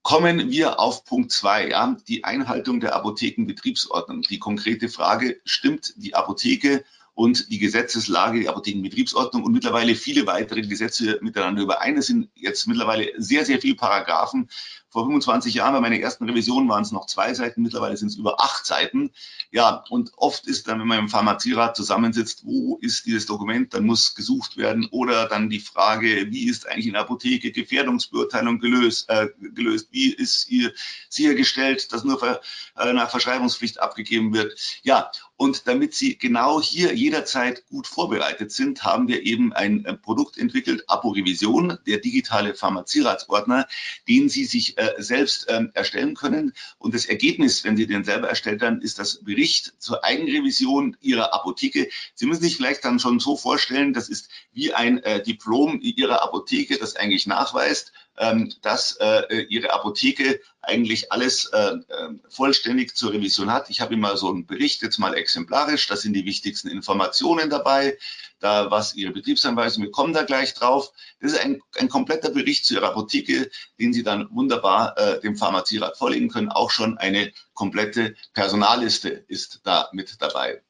Kommen 0.08 0.52
wir 0.52 0.80
auf 0.80 1.04
Punkt 1.04 1.34
zwei, 1.34 1.68
ja, 1.68 1.98
die 2.08 2.24
Einhaltung 2.24 2.80
der 2.80 2.96
Apothekenbetriebsordnung. 2.96 4.22
Die 4.22 4.40
konkrete 4.40 4.88
Frage, 4.88 5.42
stimmt 5.44 5.96
die 5.98 6.16
Apotheke 6.16 6.86
und 7.14 7.52
die 7.52 7.58
Gesetzeslage, 7.58 8.40
die 8.40 8.48
Apothekenbetriebsordnung 8.48 9.44
und 9.44 9.52
mittlerweile 9.52 9.96
viele 9.96 10.26
weitere 10.26 10.62
Gesetze 10.62 11.20
miteinander 11.22 11.62
überein. 11.62 11.98
Es 11.98 12.08
sind 12.08 12.30
jetzt 12.36 12.68
mittlerweile 12.68 13.12
sehr, 13.18 13.44
sehr 13.44 13.60
viele 13.60 13.76
Paragraphen, 13.76 14.48
Vor 14.90 15.06
25 15.06 15.54
Jahren 15.54 15.74
bei 15.74 15.82
meiner 15.82 16.00
ersten 16.00 16.26
Revision 16.26 16.70
waren 16.70 16.84
es 16.84 16.92
noch 16.92 17.08
zwei 17.08 17.34
Seiten, 17.34 17.62
mittlerweile 17.62 17.98
sind 17.98 18.08
es 18.08 18.16
über 18.16 18.40
acht 18.40 18.66
Seiten. 18.66 19.12
Ja, 19.52 19.84
und 19.90 20.12
oft 20.16 20.48
ist 20.48 20.68
dann, 20.68 20.80
wenn 20.80 20.88
man 20.88 21.00
im 21.00 21.10
Pharmazierat 21.10 21.76
zusammensitzt, 21.76 22.46
wo 22.46 22.78
ist 22.82 23.06
dieses 23.06 23.26
Dokument, 23.26 23.74
dann 23.74 23.86
muss 23.86 24.16
gesucht 24.16 24.58
werden 24.58 24.88
oder 24.92 25.28
dann 25.28 25.50
die 25.50 25.60
Frage, 25.60 26.32
wie 26.32 26.48
ist 26.48 26.68
eigentlich 26.68 26.88
in 26.88 26.94
der 26.94 27.02
Apotheke 27.02 27.52
Gefährdungsbeurteilung 27.52 28.60
gelöst, 28.60 29.10
äh, 29.10 29.28
gelöst 29.40 29.90
wie 29.92 30.14
ist 30.14 30.48
hier 30.48 30.74
sichergestellt, 31.10 31.92
dass 31.92 32.04
nur 32.04 32.22
äh, 32.24 32.94
nach 32.94 33.10
Verschreibungspflicht 33.10 33.80
abgegeben 33.80 34.34
wird. 34.34 34.58
Ja, 34.84 35.12
und 35.38 35.68
damit 35.68 35.94
Sie 35.94 36.18
genau 36.18 36.60
hier 36.62 36.96
jederzeit 36.96 37.68
gut 37.68 37.86
vorbereitet 37.86 38.52
sind, 38.52 38.84
haben 38.84 39.08
wir 39.08 39.24
eben 39.24 39.54
ein 39.54 39.86
äh, 39.86 39.94
Produkt 39.94 40.38
entwickelt, 40.38 40.84
Apo-Revision, 40.88 41.78
der 41.86 42.00
digitale 42.00 42.56
Pharmazieratsordner, 42.56 43.68
den 44.08 44.30
Sie 44.30 44.46
sich 44.46 44.78
äh, 44.80 44.87
selbst 44.98 45.46
ähm, 45.50 45.72
erstellen 45.74 46.16
können. 46.16 46.54
Und 46.78 46.94
das 46.94 47.06
Ergebnis, 47.06 47.64
wenn 47.64 47.78
Sie 47.78 47.88
den 47.88 48.04
selber 48.04 48.30
erstellt 48.30 48.62
haben, 48.62 48.82
ist 48.82 49.00
das 49.00 49.24
Bericht 49.24 49.74
zur 49.80 50.04
Eigenrevision 50.04 50.98
Ihrer 51.02 51.34
Apotheke. 51.34 51.90
Sie 52.16 52.26
müssen 52.26 52.44
sich 52.44 52.58
vielleicht 52.58 52.86
dann 52.86 53.00
schon 53.00 53.20
so 53.20 53.38
vorstellen, 53.38 53.94
das 53.94 54.10
ist 54.10 54.30
wie 54.54 54.74
ein 54.74 55.04
äh, 55.04 55.22
Diplom 55.22 55.80
Ihrer 55.82 56.24
Apotheke, 56.24 56.78
das 56.78 56.96
eigentlich 56.96 57.28
nachweist, 57.28 57.94
ähm, 58.18 58.54
dass 58.62 58.98
äh, 58.98 59.44
Ihre 59.50 59.74
Apotheke 59.74 60.40
eigentlich 60.68 61.12
alles 61.12 61.46
äh, 61.46 61.76
äh, 61.88 62.10
vollständig 62.30 62.96
zur 62.96 63.14
Revision 63.14 63.52
hat. 63.52 63.70
Ich 63.70 63.80
habe 63.80 63.94
immer 63.94 64.18
so 64.18 64.30
einen 64.30 64.46
Bericht 64.46 64.82
jetzt 64.82 65.00
mal 65.00 65.14
exemplarisch. 65.14 65.88
Da 65.88 65.96
sind 65.96 66.14
die 66.14 66.26
wichtigsten 66.26 66.68
Informationen 66.68 67.50
dabei. 67.50 67.98
Da 68.40 68.70
was 68.70 68.94
Ihre 68.94 69.14
Betriebsanweisung, 69.14 69.84
wir 69.84 69.92
kommen 69.92 70.14
da 70.14 70.24
gleich 70.24 70.54
drauf. 70.54 70.92
Das 71.22 71.32
ist 71.32 71.40
ein, 71.40 71.62
ein 71.78 71.90
kompletter 71.90 72.30
Bericht 72.30 72.66
zu 72.66 72.76
Ihrer 72.76 72.90
Apotheke, 72.90 73.50
den 73.80 73.94
Sie 73.94 74.04
dann 74.04 74.28
wunderbar 74.32 74.98
äh, 74.98 75.22
dem 75.22 75.38
Pharmazierat 75.38 75.98
vorlegen 75.98 76.30
können. 76.30 76.50
Auch 76.50 76.70
schon 76.70 76.98
eine 76.98 77.32
komplette 77.54 78.16
Personalliste 78.34 79.10
ist 79.10 79.62
da 79.64 79.90
mit 79.94 80.22
dabei. 80.22 80.62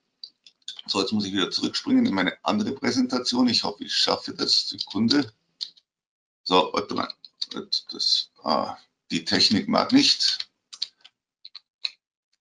So, 0.86 1.02
jetzt 1.02 1.12
muss 1.12 1.26
ich 1.26 1.34
wieder 1.34 1.52
zurückspringen 1.52 2.06
in 2.06 2.14
meine 2.14 2.38
andere 2.44 2.72
Präsentation. 2.72 3.50
Ich 3.50 3.64
hoffe, 3.64 3.84
ich 3.84 3.96
schaffe 3.96 4.34
das. 4.34 4.70
Sekunde. 4.70 5.34
So, 6.44 6.70
warte 6.72 6.96
mal. 6.96 7.12
Das, 7.52 8.30
ah, 8.44 8.78
die 9.12 9.26
Technik 9.26 9.68
mag 9.68 9.92
nicht. 9.92 10.50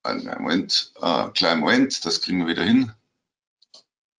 Einen 0.03 0.25
Moment, 0.41 0.93
äh, 1.01 1.29
kleinen 1.31 1.61
Moment, 1.61 2.05
das 2.05 2.21
kriegen 2.21 2.39
wir 2.41 2.47
wieder 2.47 2.65
hin. 2.65 2.93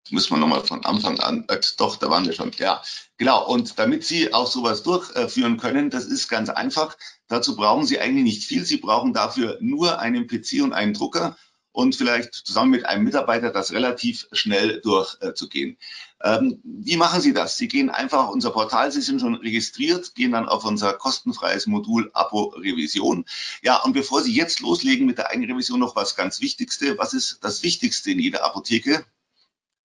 Müssen 0.09 0.31
wir 0.31 0.37
nochmal 0.37 0.63
von 0.63 0.85
Anfang 0.85 1.19
an, 1.19 1.45
äh, 1.49 1.59
doch, 1.77 1.97
da 1.97 2.09
waren 2.09 2.25
wir 2.25 2.33
schon, 2.33 2.51
ja, 2.57 2.81
genau. 3.17 3.45
Und 3.47 3.77
damit 3.77 4.05
Sie 4.05 4.33
auch 4.33 4.47
sowas 4.47 4.83
durchführen 4.83 5.57
können, 5.57 5.89
das 5.89 6.05
ist 6.05 6.29
ganz 6.29 6.49
einfach. 6.49 6.97
Dazu 7.27 7.55
brauchen 7.55 7.85
Sie 7.85 7.99
eigentlich 7.99 8.23
nicht 8.23 8.43
viel. 8.45 8.65
Sie 8.65 8.77
brauchen 8.77 9.13
dafür 9.13 9.57
nur 9.59 9.99
einen 9.99 10.27
PC 10.27 10.61
und 10.61 10.73
einen 10.73 10.93
Drucker 10.93 11.37
und 11.77 11.95
vielleicht 11.95 12.33
zusammen 12.33 12.71
mit 12.71 12.87
einem 12.87 13.03
Mitarbeiter 13.03 13.51
das 13.51 13.71
relativ 13.71 14.27
schnell 14.31 14.81
durchzugehen. 14.81 15.77
Äh, 16.19 16.37
ähm, 16.37 16.59
wie 16.63 16.97
machen 16.97 17.21
Sie 17.21 17.33
das? 17.33 17.55
Sie 17.55 17.67
gehen 17.67 17.91
einfach 17.91 18.25
auf 18.25 18.33
unser 18.33 18.49
Portal, 18.49 18.91
Sie 18.91 19.01
sind 19.01 19.21
schon 19.21 19.35
registriert, 19.35 20.15
gehen 20.15 20.31
dann 20.31 20.47
auf 20.47 20.65
unser 20.65 20.93
kostenfreies 20.93 21.67
Modul 21.67 22.09
Apo 22.13 22.45
Revision. 22.57 23.25
Ja, 23.61 23.83
und 23.83 23.93
bevor 23.93 24.23
Sie 24.23 24.33
jetzt 24.33 24.59
loslegen 24.59 25.05
mit 25.05 25.19
der 25.19 25.29
Eigenrevision 25.29 25.79
noch 25.79 25.95
was 25.95 26.15
ganz 26.15 26.41
Wichtigste. 26.41 26.97
Was 26.97 27.13
ist 27.13 27.43
das 27.43 27.61
Wichtigste 27.61 28.09
in 28.09 28.19
jeder 28.19 28.43
Apotheke? 28.43 29.05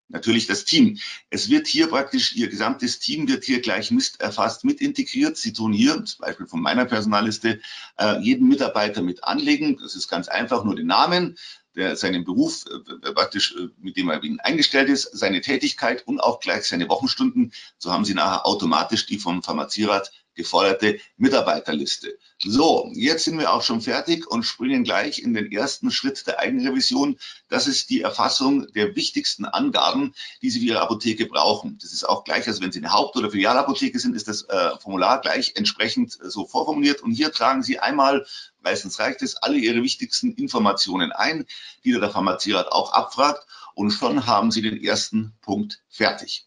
natürlich 0.09 0.47
das 0.47 0.65
Team. 0.65 0.97
Es 1.29 1.49
wird 1.49 1.67
hier 1.67 1.87
praktisch, 1.87 2.35
Ihr 2.35 2.49
gesamtes 2.49 2.99
Team 2.99 3.27
wird 3.27 3.43
hier 3.45 3.61
gleich 3.61 3.91
Mist 3.91 4.19
erfasst 4.19 4.65
mit 4.65 4.81
integriert. 4.81 5.37
Sie 5.37 5.53
tun 5.53 5.71
hier, 5.71 6.03
zum 6.03 6.25
Beispiel 6.25 6.47
von 6.47 6.61
meiner 6.61 6.85
Personalliste, 6.85 7.61
äh, 7.97 8.19
jeden 8.19 8.47
Mitarbeiter 8.47 9.01
mit 9.01 9.23
anlegen. 9.23 9.77
Das 9.81 9.95
ist 9.95 10.09
ganz 10.09 10.27
einfach, 10.27 10.63
nur 10.63 10.75
den 10.75 10.87
Namen, 10.87 11.37
der 11.75 11.95
seinen 11.95 12.23
Beruf 12.23 12.65
äh, 12.65 13.11
praktisch, 13.11 13.55
äh, 13.55 13.69
mit 13.79 13.97
dem 13.97 14.09
er 14.09 14.21
eingestellt 14.43 14.89
ist, 14.89 15.09
seine 15.17 15.41
Tätigkeit 15.41 16.05
und 16.07 16.19
auch 16.19 16.39
gleich 16.39 16.65
seine 16.65 16.89
Wochenstunden. 16.89 17.53
So 17.77 17.91
haben 17.91 18.05
Sie 18.05 18.13
nachher 18.13 18.45
automatisch 18.45 19.05
die 19.05 19.19
vom 19.19 19.43
Pharmazierat 19.43 20.11
geforderte 20.39 20.99
Mitarbeiterliste. 21.17 22.17
So, 22.41 22.89
jetzt 22.93 23.25
sind 23.25 23.37
wir 23.37 23.51
auch 23.51 23.61
schon 23.61 23.81
fertig 23.81 24.25
und 24.25 24.43
springen 24.43 24.85
gleich 24.85 25.19
in 25.19 25.33
den 25.33 25.51
ersten 25.51 25.91
Schritt 25.91 26.25
der 26.25 26.39
Eigenrevision. 26.39 27.17
Das 27.49 27.67
ist 27.67 27.89
die 27.89 28.01
Erfassung 28.01 28.71
der 28.71 28.95
wichtigsten 28.95 29.43
Angaben, 29.43 30.13
die 30.41 30.49
Sie 30.49 30.61
für 30.61 30.67
Ihre 30.67 30.79
Apotheke 30.79 31.25
brauchen. 31.25 31.77
Das 31.81 31.91
ist 31.91 32.07
auch 32.07 32.23
gleich, 32.23 32.47
also 32.47 32.61
wenn 32.61 32.71
Sie 32.71 32.79
eine 32.79 32.93
Haupt- 32.93 33.17
oder 33.17 33.29
Filialapotheke 33.29 33.99
sind, 33.99 34.15
ist 34.15 34.29
das 34.29 34.43
äh, 34.43 34.77
Formular 34.79 35.19
gleich 35.19 35.53
entsprechend 35.57 36.17
äh, 36.21 36.29
so 36.29 36.45
vorformuliert. 36.45 37.01
Und 37.01 37.11
hier 37.11 37.33
tragen 37.33 37.61
Sie 37.61 37.79
einmal, 37.79 38.25
meistens 38.61 38.97
reicht 38.99 39.21
es, 39.21 39.35
alle 39.35 39.57
Ihre 39.57 39.83
wichtigsten 39.83 40.31
Informationen 40.31 41.11
ein, 41.11 41.45
die 41.83 41.91
der 41.91 42.09
Pharmazierat 42.09 42.71
auch 42.71 42.93
abfragt. 42.93 43.45
Und 43.75 43.91
schon 43.91 44.27
haben 44.27 44.51
Sie 44.51 44.61
den 44.61 44.81
ersten 44.81 45.33
Punkt 45.41 45.81
fertig. 45.89 46.45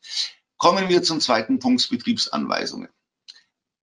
Kommen 0.56 0.88
wir 0.88 1.02
zum 1.02 1.20
zweiten 1.20 1.58
Punkt, 1.58 1.87
Betriebsanweisungen. 1.90 2.88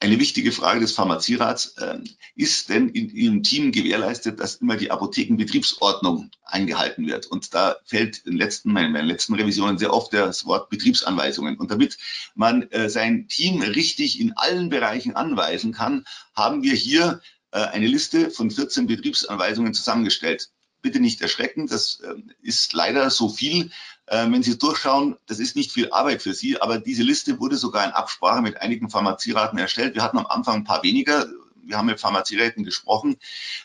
Eine 0.01 0.17
wichtige 0.17 0.53
Frage 0.53 0.79
des 0.79 0.93
Pharmazierats, 0.93 1.77
äh, 1.77 1.99
ist 2.35 2.69
denn 2.69 2.87
in 2.87 3.09
Ihrem 3.09 3.43
Team 3.43 3.73
gewährleistet, 3.73 4.39
dass 4.39 4.55
immer 4.55 4.77
die 4.77 4.91
Apothekenbetriebsordnung 4.91 6.31
eingehalten 6.45 7.05
wird? 7.05 7.25
Und 7.25 7.53
da 7.53 7.75
fällt 7.83 8.19
in, 8.19 8.37
letzten, 8.37 8.69
in 8.77 8.93
meinen 8.93 9.07
letzten 9.07 9.33
Revisionen 9.33 9.77
sehr 9.77 9.93
oft 9.93 10.13
das 10.13 10.45
Wort 10.45 10.69
Betriebsanweisungen. 10.69 11.57
Und 11.57 11.69
damit 11.69 11.97
man 12.33 12.63
äh, 12.71 12.89
sein 12.89 13.27
Team 13.27 13.61
richtig 13.61 14.21
in 14.21 14.31
allen 14.37 14.69
Bereichen 14.69 15.17
anweisen 15.17 15.73
kann, 15.73 16.05
haben 16.33 16.63
wir 16.63 16.75
hier 16.75 17.19
äh, 17.51 17.59
eine 17.59 17.87
Liste 17.87 18.31
von 18.31 18.51
14 18.51 18.87
Betriebsanweisungen 18.87 19.73
zusammengestellt 19.73 20.49
bitte 20.81 20.99
nicht 20.99 21.21
erschrecken, 21.21 21.67
das 21.67 22.01
ähm, 22.05 22.31
ist 22.41 22.73
leider 22.73 23.09
so 23.09 23.29
viel. 23.29 23.71
Ähm, 24.07 24.33
wenn 24.33 24.43
Sie 24.43 24.57
durchschauen, 24.57 25.17
das 25.27 25.39
ist 25.39 25.55
nicht 25.55 25.71
viel 25.71 25.91
Arbeit 25.91 26.21
für 26.21 26.33
Sie, 26.33 26.61
aber 26.61 26.79
diese 26.79 27.03
Liste 27.03 27.39
wurde 27.39 27.57
sogar 27.57 27.85
in 27.85 27.91
Absprache 27.91 28.41
mit 28.41 28.61
einigen 28.61 28.89
Pharmazieraten 28.89 29.59
erstellt. 29.59 29.95
Wir 29.95 30.03
hatten 30.03 30.17
am 30.17 30.25
Anfang 30.25 30.55
ein 30.55 30.63
paar 30.63 30.83
weniger, 30.83 31.27
wir 31.69 31.77
haben 31.77 31.85
mit 31.85 31.99
Pharmazieräten 31.99 32.63
gesprochen, 32.63 33.17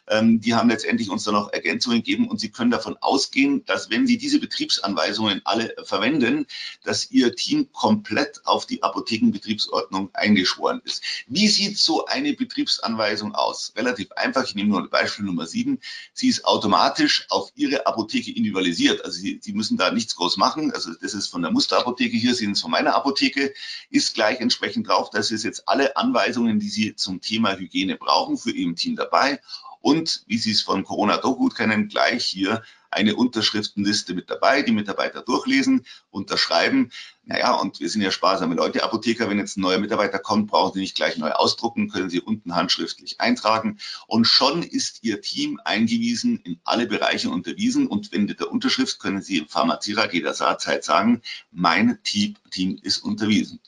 ähm, 0.09 0.41
die 0.41 0.55
haben 0.55 0.69
letztendlich 0.69 1.11
uns 1.11 1.25
dann 1.25 1.35
noch 1.35 1.53
Ergänzungen 1.53 1.99
gegeben 1.99 2.29
und 2.29 2.39
Sie 2.39 2.51
können 2.51 2.71
davon 2.71 2.97
ausgehen, 3.01 3.65
dass 3.65 3.91
wenn 3.91 4.07
Sie 4.07 4.19
diese 4.19 4.39
Betriebsanweisungen 4.39 5.41
alle 5.45 5.75
verwenden, 5.85 6.47
dass 6.85 7.11
Ihr 7.11 7.35
Team 7.35 7.73
komplett 7.73 8.43
auf 8.45 8.67
die 8.67 8.83
Apothekenbetriebsordnung 8.83 10.11
eingeschworen 10.13 10.81
ist. 10.85 11.03
Wie 11.27 11.49
sieht 11.49 11.79
so 11.79 12.07
eine 12.07 12.35
Betriebsanweisung 12.35 13.35
aus? 13.35 13.73
Relativ 13.77 14.13
einfach, 14.13 14.45
ich 14.45 14.55
nehme 14.55 14.71
nur 14.71 14.89
Beispiel 14.89 15.25
Nummer 15.25 15.47
sieben. 15.47 15.81
Sie 16.13 16.29
ist 16.29 16.45
automatisch 16.45 17.27
auf 17.31 17.51
Ihre 17.55 17.87
Apotheke 17.87 18.31
individualisiert. 18.31 19.05
Also 19.05 19.21
Sie, 19.21 19.41
Sie 19.43 19.53
müssen 19.53 19.77
da 19.77 19.91
nichts 19.91 20.15
groß 20.17 20.37
machen. 20.37 20.73
Also 20.73 20.93
das 21.01 21.15
ist 21.15 21.29
von 21.29 21.43
der 21.43 21.51
Musterapotheke 21.51 22.17
hier, 22.17 22.35
Sie 22.35 22.45
sind 22.45 22.59
von 22.59 22.71
meiner 22.71 22.95
Apotheke, 22.95 23.55
ist 23.91 24.15
gleich 24.15 24.41
entsprechend 24.41 24.89
drauf. 24.89 25.11
Das 25.11 25.31
ist 25.31 25.45
jetzt 25.45 25.69
alle 25.69 25.97
Anweisungen, 25.97 26.61
die 26.61 26.69
Sie 26.69 26.95
zum 26.97 27.21
Thema 27.21 27.57
Hygiene 27.57 27.94
Hygiene 27.95 27.99
brauchen, 27.99 28.39
für 28.39 28.51
Ihr 28.51 28.75
Team 28.75 28.97
dabei. 28.97 29.41
Und 29.81 30.25
wie 30.27 30.39
Sie 30.39 30.53
es 30.53 30.63
von 30.63 30.83
Corona 30.83 31.19
doch 31.19 31.37
gut 31.37 31.55
kennen, 31.55 31.89
gleich 31.89 32.25
hier 32.25 32.63
eine 32.91 33.17
Unterschriftenliste 33.17 34.15
mit 34.15 34.31
dabei, 34.31 34.63
die 34.63 34.73
Mitarbeiter 34.73 35.21
durchlesen, 35.21 35.85
unterschreiben. 36.11 36.91
Naja, 37.25 37.55
und 37.55 37.81
wir 37.81 37.91
sind 37.91 38.03
ja 38.03 38.11
sparsame 38.11 38.55
Leute, 38.55 38.83
Apotheker. 38.85 39.29
Wenn 39.29 39.39
jetzt 39.39 39.59
ein 39.59 39.63
neuer 39.63 39.79
Mitarbeiter 39.79 40.21
kommt, 40.21 40.47
brauchen 40.47 40.75
Sie 40.75 40.81
nicht 40.81 40.95
gleich 40.95 41.19
neu 41.19 41.33
ausdrucken, 41.33 41.91
können 41.91 42.09
Sie 42.09 42.21
unten 42.21 42.55
handschriftlich 42.55 43.21
eintragen. 43.21 43.79
Und 44.07 44.27
schon 44.27 44.63
ist 44.63 45.01
Ihr 45.03 45.21
Team 45.21 45.61
eingewiesen, 45.65 46.41
in 46.45 46.61
alle 46.65 46.87
Bereiche 46.87 47.29
unterwiesen. 47.29 47.87
Und 47.89 48.13
wenn 48.13 48.25
mit 48.25 48.41
der 48.41 48.51
Unterschrift 48.51 49.01
können 49.01 49.21
Sie 49.21 49.39
im 49.39 49.49
Pharmazierat 49.49 50.15
jederzeit 50.15 50.85
sagen, 50.85 51.21
mein 51.51 51.99
Team 52.05 52.37
ist 52.83 52.99
unterwiesen. 52.99 53.61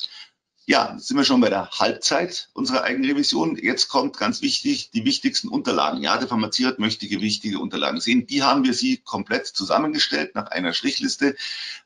Ja, 0.68 0.96
sind 0.98 1.16
wir 1.16 1.22
schon 1.22 1.40
bei 1.40 1.48
der 1.48 1.70
Halbzeit 1.70 2.48
unserer 2.52 2.82
Eigenrevision. 2.82 3.56
Jetzt 3.56 3.86
kommt 3.86 4.16
ganz 4.16 4.42
wichtig 4.42 4.90
die 4.90 5.04
wichtigsten 5.04 5.46
Unterlagen. 5.46 6.02
Ja, 6.02 6.18
der 6.18 6.26
Pharmaziert 6.26 6.80
möchte 6.80 7.06
gewichtige 7.06 7.60
Unterlagen 7.60 8.00
sehen. 8.00 8.26
Die 8.26 8.42
haben 8.42 8.64
wir 8.64 8.74
sie 8.74 8.96
komplett 8.96 9.46
zusammengestellt 9.46 10.34
nach 10.34 10.48
einer 10.48 10.72
Strichliste. 10.72 11.36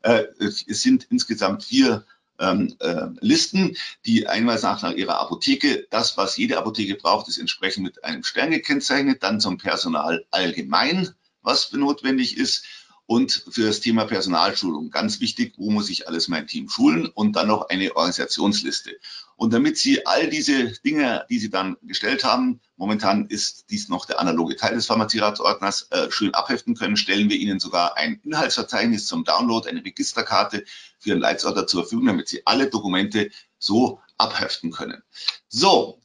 Äh, 0.01 0.25
es 0.39 0.65
sind 0.65 1.07
insgesamt 1.11 1.65
vier 1.65 2.07
ähm, 2.39 2.75
äh, 2.79 3.09
Listen, 3.21 3.77
die 4.07 4.27
einmal 4.27 4.59
nach, 4.63 4.81
nach 4.81 4.93
ihrer 4.93 5.21
Apotheke, 5.21 5.87
das, 5.91 6.17
was 6.17 6.39
jede 6.39 6.57
Apotheke 6.57 6.95
braucht, 6.95 7.29
ist 7.29 7.37
entsprechend 7.37 7.85
mit 7.85 8.03
einem 8.03 8.25
Stern 8.25 8.51
gekennzeichnet. 8.51 9.23
Dann 9.23 9.41
zum 9.41 9.59
Personal 9.59 10.25
allgemein, 10.31 11.15
was 11.43 11.71
notwendig 11.73 12.39
ist 12.39 12.65
und 13.11 13.45
für 13.51 13.67
das 13.67 13.81
Thema 13.81 14.05
Personalschulung. 14.05 14.91
Ganz 14.91 15.19
wichtig, 15.19 15.55
wo 15.57 15.73
muss 15.73 15.91
ich 15.91 16.07
alles 16.07 16.29
mein 16.29 16.47
Team 16.47 16.69
schulen 16.69 17.07
und 17.07 17.35
dann 17.35 17.49
noch 17.49 17.69
eine 17.69 17.97
Organisationsliste. 17.97 19.01
Und 19.35 19.53
damit 19.53 19.79
Sie 19.79 20.07
all 20.07 20.31
diese 20.31 20.71
Dinge, 20.85 21.27
die 21.29 21.41
Sie 21.41 21.51
dann 21.51 21.77
gestellt 21.83 22.23
haben, 22.23 22.61
momentan 22.77 23.27
ist 23.27 23.69
dies 23.69 23.89
noch 23.89 24.07
der 24.07 24.21
analoge 24.21 24.55
Teil 24.55 24.77
des 24.77 24.87
Pharmazieratsordners, 24.87 25.89
äh, 25.91 26.09
schön 26.13 26.35
abheften 26.35 26.77
können, 26.77 26.97
stellen 26.97 27.29
wir 27.29 27.37
Ihnen 27.37 27.59
sogar 27.59 27.97
ein 27.97 28.21
Inhaltsverzeichnis 28.23 29.09
zum 29.09 29.25
Download, 29.25 29.69
eine 29.69 29.85
Registerkarte 29.85 30.65
für 31.01 31.09
Ihren 31.09 31.19
Leitsorder 31.19 31.67
zur 31.67 31.83
Verfügung, 31.83 32.07
damit 32.07 32.29
Sie 32.29 32.47
alle 32.47 32.69
Dokumente 32.69 33.33
so 33.59 33.99
abheften 34.19 34.71
können. 34.71 35.03
So, 35.49 36.00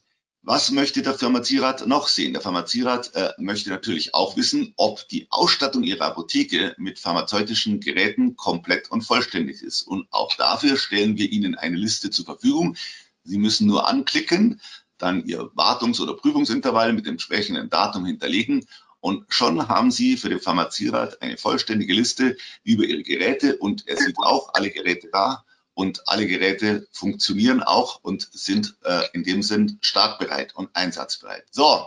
Was 0.48 0.70
möchte 0.70 1.02
der 1.02 1.14
Pharmazierat 1.14 1.88
noch 1.88 2.06
sehen? 2.06 2.32
Der 2.32 2.40
Pharmazierat 2.40 3.12
äh, 3.16 3.32
möchte 3.36 3.68
natürlich 3.68 4.14
auch 4.14 4.36
wissen, 4.36 4.74
ob 4.76 5.08
die 5.08 5.26
Ausstattung 5.28 5.82
Ihrer 5.82 6.04
Apotheke 6.04 6.72
mit 6.78 7.00
pharmazeutischen 7.00 7.80
Geräten 7.80 8.36
komplett 8.36 8.88
und 8.88 9.02
vollständig 9.02 9.60
ist. 9.60 9.82
Und 9.82 10.06
auch 10.12 10.36
dafür 10.36 10.76
stellen 10.76 11.18
wir 11.18 11.32
Ihnen 11.32 11.56
eine 11.56 11.74
Liste 11.74 12.10
zur 12.10 12.26
Verfügung. 12.26 12.76
Sie 13.24 13.38
müssen 13.38 13.66
nur 13.66 13.88
anklicken, 13.88 14.60
dann 14.98 15.26
Ihr 15.26 15.50
Wartungs- 15.56 16.00
oder 16.00 16.14
Prüfungsintervall 16.14 16.92
mit 16.92 17.06
dem 17.06 17.14
entsprechenden 17.14 17.68
Datum 17.68 18.06
hinterlegen 18.06 18.66
und 19.00 19.24
schon 19.28 19.66
haben 19.66 19.90
Sie 19.90 20.16
für 20.16 20.28
den 20.28 20.38
Pharmazierat 20.38 21.22
eine 21.22 21.38
vollständige 21.38 21.92
Liste 21.92 22.36
über 22.62 22.84
Ihre 22.84 23.02
Geräte 23.02 23.56
und 23.56 23.88
er 23.88 23.96
sieht 23.96 24.16
auch 24.18 24.54
alle 24.54 24.70
Geräte 24.70 25.08
da 25.12 25.44
und 25.76 26.08
alle 26.08 26.26
Geräte 26.26 26.88
funktionieren 26.90 27.62
auch 27.62 28.00
und 28.02 28.26
sind 28.32 28.76
äh, 28.82 29.02
in 29.12 29.24
dem 29.24 29.42
Sinn 29.42 29.76
startbereit 29.82 30.56
und 30.56 30.70
einsatzbereit. 30.74 31.44
So, 31.50 31.84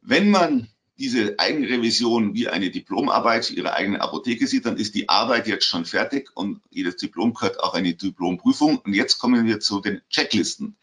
wenn 0.00 0.30
man 0.30 0.66
diese 0.98 1.38
Eigenrevision 1.38 2.34
wie 2.34 2.48
eine 2.48 2.70
Diplomarbeit 2.70 3.50
Ihrer 3.52 3.74
eigenen 3.74 4.00
Apotheke 4.00 4.48
sieht, 4.48 4.66
dann 4.66 4.78
ist 4.78 4.96
die 4.96 5.08
Arbeit 5.08 5.46
jetzt 5.46 5.64
schon 5.64 5.84
fertig 5.84 6.30
und 6.34 6.60
jedes 6.70 6.96
Diplom 6.96 7.34
gehört 7.34 7.60
auch 7.60 7.74
eine 7.74 7.94
Diplomprüfung. 7.94 8.78
Und 8.78 8.94
jetzt 8.94 9.18
kommen 9.18 9.46
wir 9.46 9.60
zu 9.60 9.80
den 9.80 10.02
Checklisten. 10.10 10.76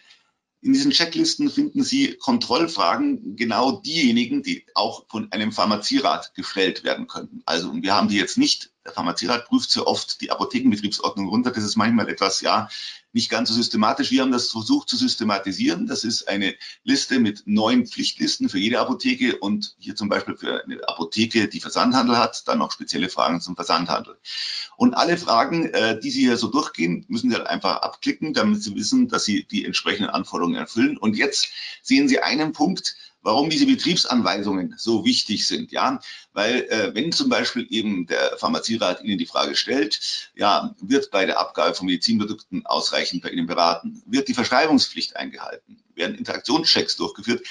In 0.62 0.72
diesen 0.72 0.91
Checklisten 0.91 1.50
finden 1.50 1.84
Sie 1.84 2.15
Kontrollfragen, 2.15 3.36
genau 3.36 3.79
diejenigen, 3.82 4.41
die 4.41 4.65
auch 4.74 5.06
von 5.10 5.32
einem 5.34 5.51
Pharmazierat 5.51 6.34
gestellt 6.34 6.86
werden 6.86 7.08
könnten. 7.08 7.41
Also 7.46 7.74
wir 7.74 7.94
haben 7.94 8.08
die 8.08 8.18
jetzt 8.18 8.38
nicht, 8.38 8.72
der 8.86 8.93
Pharmazierat 8.93 9.45
prüft 9.45 9.71
so 9.71 9.86
oft 9.88 10.21
die 10.21 10.31
Apothekenbetriebsordnung 10.31 11.27
runter. 11.27 11.51
Das 11.51 11.63
ist 11.63 11.75
manchmal 11.75 12.09
etwas, 12.09 12.41
ja, 12.41 12.69
nicht 13.12 13.29
ganz 13.29 13.50
so 13.50 13.55
systematisch. 13.55 14.12
Wir 14.12 14.21
haben 14.21 14.31
das 14.31 14.51
versucht 14.51 14.88
zu 14.88 14.95
systematisieren. 14.95 15.88
Das 15.88 16.03
ist 16.03 16.27
eine 16.27 16.55
Liste 16.83 17.19
mit 17.19 17.43
neun 17.45 17.88
Pflichtlisten 17.88 18.50
für 18.50 18.59
jede 18.59 18.79
Apotheke 18.79 19.38
und 19.38 19.75
hier 19.79 19.95
zum 19.95 20.09
Beispiel 20.09 20.38
für 20.38 20.63
eine 20.63 20.88
Apotheke, 20.88 21.48
die 21.48 21.59
Versandhandel 21.59 22.17
hat, 22.17 22.48
dann 22.48 22.59
noch 22.59 22.71
spezielle 22.71 23.09
Fragen 23.09 23.41
zum 23.41 23.55
Versandhandel. 23.55 24.17
Und 24.77 24.93
alle 24.93 25.17
Fragen, 25.17 25.65
äh, 25.74 26.00
die 26.00 26.12
Sie 26.12 26.21
hier 26.21 26.38
so 26.38 26.48
durchgehen, 26.48 27.05
müssen 27.09 27.29
Sie 27.29 27.36
halt 27.36 27.48
einfach 27.48 27.77
abklicken, 27.77 28.33
damit 28.33 28.63
Sie 28.63 28.75
wissen, 28.75 29.07
dass 29.07 29.25
Sie 29.25 29.43
die 29.43 29.65
entsprechenden 29.65 30.12
Anforderungen 30.12 30.55
erfüllen. 30.55 30.98
Und 30.98 31.17
jetzt 31.17 31.50
sehen 31.81 32.07
Sie 32.07 32.19
einen 32.19 32.53
Punkt, 32.53 32.95
warum 33.21 33.49
diese 33.49 33.65
Betriebsanweisungen 33.65 34.75
so 34.77 35.05
wichtig 35.05 35.47
sind. 35.47 35.71
Ja, 35.71 35.99
weil 36.33 36.61
äh, 36.69 36.93
wenn 36.95 37.11
zum 37.11 37.29
Beispiel 37.29 37.67
eben 37.69 38.05
der 38.05 38.38
Pharmazierat 38.38 39.03
Ihnen 39.03 39.17
die 39.17 39.25
Frage 39.25 39.55
stellt, 39.55 40.31
ja, 40.35 40.75
wird 40.81 41.11
bei 41.11 41.25
der 41.25 41.39
Abgabe 41.39 41.75
von 41.75 41.85
Medizinprodukten 41.88 42.65
ausreichend 42.65 43.21
bei 43.21 43.29
Ihnen 43.29 43.47
beraten, 43.47 44.01
wird 44.05 44.27
die 44.27 44.33
Verschreibungspflicht 44.33 45.15
eingehalten, 45.15 45.83
werden 45.95 46.17
Interaktionschecks 46.17 46.95
durchgeführt, 46.95 47.45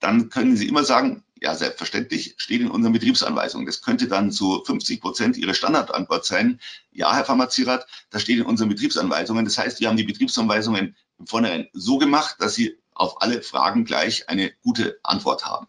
dann 0.00 0.30
können 0.30 0.56
Sie 0.56 0.66
immer 0.66 0.84
sagen, 0.84 1.22
ja, 1.40 1.54
selbstverständlich 1.54 2.34
steht 2.36 2.60
in 2.60 2.70
unseren 2.70 2.92
Betriebsanweisungen. 2.92 3.66
Das 3.66 3.82
könnte 3.82 4.06
dann 4.06 4.30
zu 4.30 4.62
50 4.64 5.00
Prozent 5.00 5.36
Ihre 5.36 5.54
Standardantwort 5.54 6.24
sein. 6.24 6.60
Ja, 6.92 7.14
Herr 7.14 7.24
Pharmazierat, 7.24 7.86
das 8.10 8.22
steht 8.22 8.38
in 8.38 8.44
unseren 8.44 8.68
Betriebsanweisungen. 8.68 9.44
Das 9.44 9.58
heißt, 9.58 9.80
wir 9.80 9.88
haben 9.88 9.96
die 9.96 10.04
Betriebsanweisungen 10.04 10.96
im 11.18 11.26
Vornherein 11.26 11.68
so 11.72 11.98
gemacht, 11.98 12.36
dass 12.38 12.54
Sie 12.54 12.78
auf 12.94 13.22
alle 13.22 13.42
Fragen 13.42 13.84
gleich 13.84 14.28
eine 14.28 14.52
gute 14.62 14.98
Antwort 15.02 15.44
haben. 15.46 15.66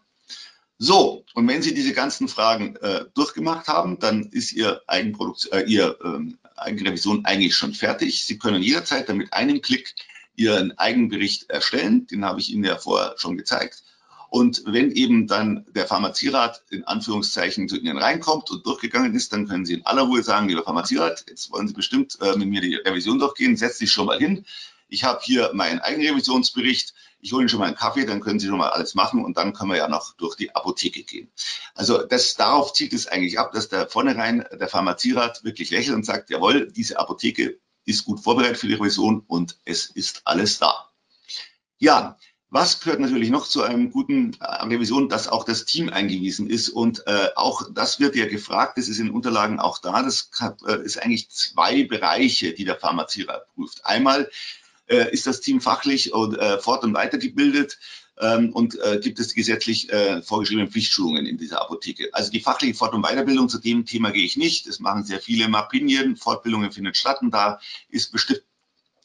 So, 0.78 1.24
und 1.34 1.46
wenn 1.48 1.62
Sie 1.62 1.72
diese 1.72 1.92
ganzen 1.92 2.28
Fragen 2.28 2.76
äh, 2.76 3.04
durchgemacht 3.14 3.68
haben, 3.68 3.98
dann 4.00 4.24
ist 4.24 4.52
Ihr 4.52 4.82
Eigenprodukt, 4.86 5.50
äh, 5.52 5.62
Ihr 5.62 5.98
ähm, 6.04 6.38
Eigenrevision 6.56 7.24
eigentlich 7.24 7.54
schon 7.54 7.74
fertig. 7.74 8.24
Sie 8.26 8.38
können 8.38 8.62
jederzeit 8.62 9.08
dann 9.08 9.16
mit 9.16 9.32
einem 9.32 9.62
Klick 9.62 9.94
Ihren 10.36 10.76
Eigenbericht 10.78 11.48
erstellen. 11.48 12.06
Den 12.08 12.24
habe 12.24 12.40
ich 12.40 12.50
Ihnen 12.50 12.64
ja 12.64 12.76
vorher 12.76 13.14
schon 13.18 13.36
gezeigt. 13.36 13.84
Und 14.30 14.64
wenn 14.66 14.90
eben 14.90 15.28
dann 15.28 15.64
der 15.76 15.86
Pharmazierat 15.86 16.64
in 16.70 16.82
Anführungszeichen 16.82 17.68
zu 17.68 17.76
Ihnen 17.76 17.98
reinkommt 17.98 18.50
und 18.50 18.66
durchgegangen 18.66 19.14
ist, 19.14 19.32
dann 19.32 19.46
können 19.46 19.64
Sie 19.64 19.74
in 19.74 19.86
aller 19.86 20.02
Ruhe 20.02 20.24
sagen, 20.24 20.48
lieber 20.48 20.64
Pharmazierat, 20.64 21.26
jetzt 21.28 21.52
wollen 21.52 21.68
Sie 21.68 21.74
bestimmt 21.74 22.18
äh, 22.20 22.36
mit 22.36 22.48
mir 22.48 22.60
die 22.60 22.74
Revision 22.74 23.20
durchgehen, 23.20 23.56
setz 23.56 23.78
dich 23.78 23.92
schon 23.92 24.06
mal 24.06 24.18
hin. 24.18 24.44
Ich 24.94 25.02
habe 25.02 25.20
hier 25.22 25.50
meinen 25.54 25.80
Eigenrevisionsbericht. 25.80 26.94
Ich 27.20 27.32
hole 27.32 27.42
Ihnen 27.42 27.48
schon 27.48 27.58
mal 27.58 27.66
einen 27.66 27.74
Kaffee, 27.74 28.06
dann 28.06 28.20
können 28.20 28.38
Sie 28.38 28.46
schon 28.46 28.58
mal 28.58 28.70
alles 28.70 28.94
machen 28.94 29.24
und 29.24 29.36
dann 29.36 29.52
können 29.52 29.70
wir 29.70 29.76
ja 29.76 29.88
noch 29.88 30.14
durch 30.14 30.36
die 30.36 30.54
Apotheke 30.54 31.02
gehen. 31.02 31.32
Also 31.74 32.04
das, 32.04 32.36
darauf 32.36 32.72
zielt 32.72 32.92
es 32.92 33.08
eigentlich 33.08 33.38
ab, 33.38 33.50
dass 33.52 33.68
der 33.68 33.88
vornherein 33.88 34.46
der 34.52 34.68
Pharmazierat 34.68 35.42
wirklich 35.42 35.70
lächelt 35.70 35.96
und 35.96 36.06
sagt, 36.06 36.30
jawohl, 36.30 36.70
diese 36.70 36.98
Apotheke 36.98 37.58
ist 37.84 38.04
gut 38.04 38.20
vorbereitet 38.20 38.56
für 38.56 38.68
die 38.68 38.74
Revision 38.74 39.24
und 39.26 39.56
es 39.64 39.86
ist 39.86 40.22
alles 40.26 40.60
da. 40.60 40.90
Ja, 41.78 42.16
was 42.54 42.80
gehört 42.80 43.00
natürlich 43.00 43.30
noch 43.30 43.48
zu 43.48 43.62
einem 43.62 43.90
guten 43.90 44.34
äh, 44.38 44.44
Revision, 44.44 45.08
dass 45.08 45.26
auch 45.26 45.42
das 45.42 45.64
Team 45.64 45.88
eingewiesen 45.88 46.48
ist 46.48 46.68
und 46.68 47.04
äh, 47.08 47.30
auch 47.34 47.62
das 47.74 47.98
wird 47.98 48.14
ja 48.14 48.26
gefragt, 48.26 48.78
das 48.78 48.86
ist 48.86 49.00
in 49.00 49.10
Unterlagen 49.10 49.58
auch 49.58 49.80
da, 49.80 50.04
das 50.04 50.30
hat, 50.38 50.62
äh, 50.62 50.80
ist 50.84 51.02
eigentlich 51.02 51.28
zwei 51.30 51.82
Bereiche, 51.82 52.52
die 52.52 52.64
der 52.64 52.76
Pharmazierat 52.76 53.52
prüft. 53.54 53.84
Einmal 53.84 54.30
äh, 54.86 55.12
ist 55.12 55.26
das 55.26 55.40
Team 55.40 55.60
fachlich 55.60 56.12
und 56.12 56.38
äh, 56.38 56.58
fort- 56.58 56.84
und 56.84 56.94
weitergebildet 56.94 57.78
ähm, 58.20 58.52
und 58.52 58.78
äh, 58.80 59.00
gibt 59.02 59.18
es 59.18 59.34
gesetzlich 59.34 59.90
äh, 59.92 60.22
vorgeschriebene 60.22 60.68
Pflichtschulungen 60.68 61.26
in 61.26 61.38
dieser 61.38 61.60
Apotheke. 61.60 62.10
Also 62.12 62.30
die 62.30 62.40
fachliche 62.40 62.74
Fort- 62.74 62.94
und 62.94 63.02
Weiterbildung 63.02 63.48
zu 63.48 63.58
dem 63.58 63.86
Thema 63.86 64.10
gehe 64.10 64.24
ich 64.24 64.36
nicht. 64.36 64.68
Das 64.68 64.80
machen 64.80 65.04
sehr 65.04 65.20
viele 65.20 65.48
Mapinien, 65.48 66.16
Fortbildungen 66.16 66.72
finden 66.72 66.94
statt 66.94 67.22
und 67.22 67.32
da 67.32 67.60
ist 67.88 68.12
bestimmt 68.12 68.42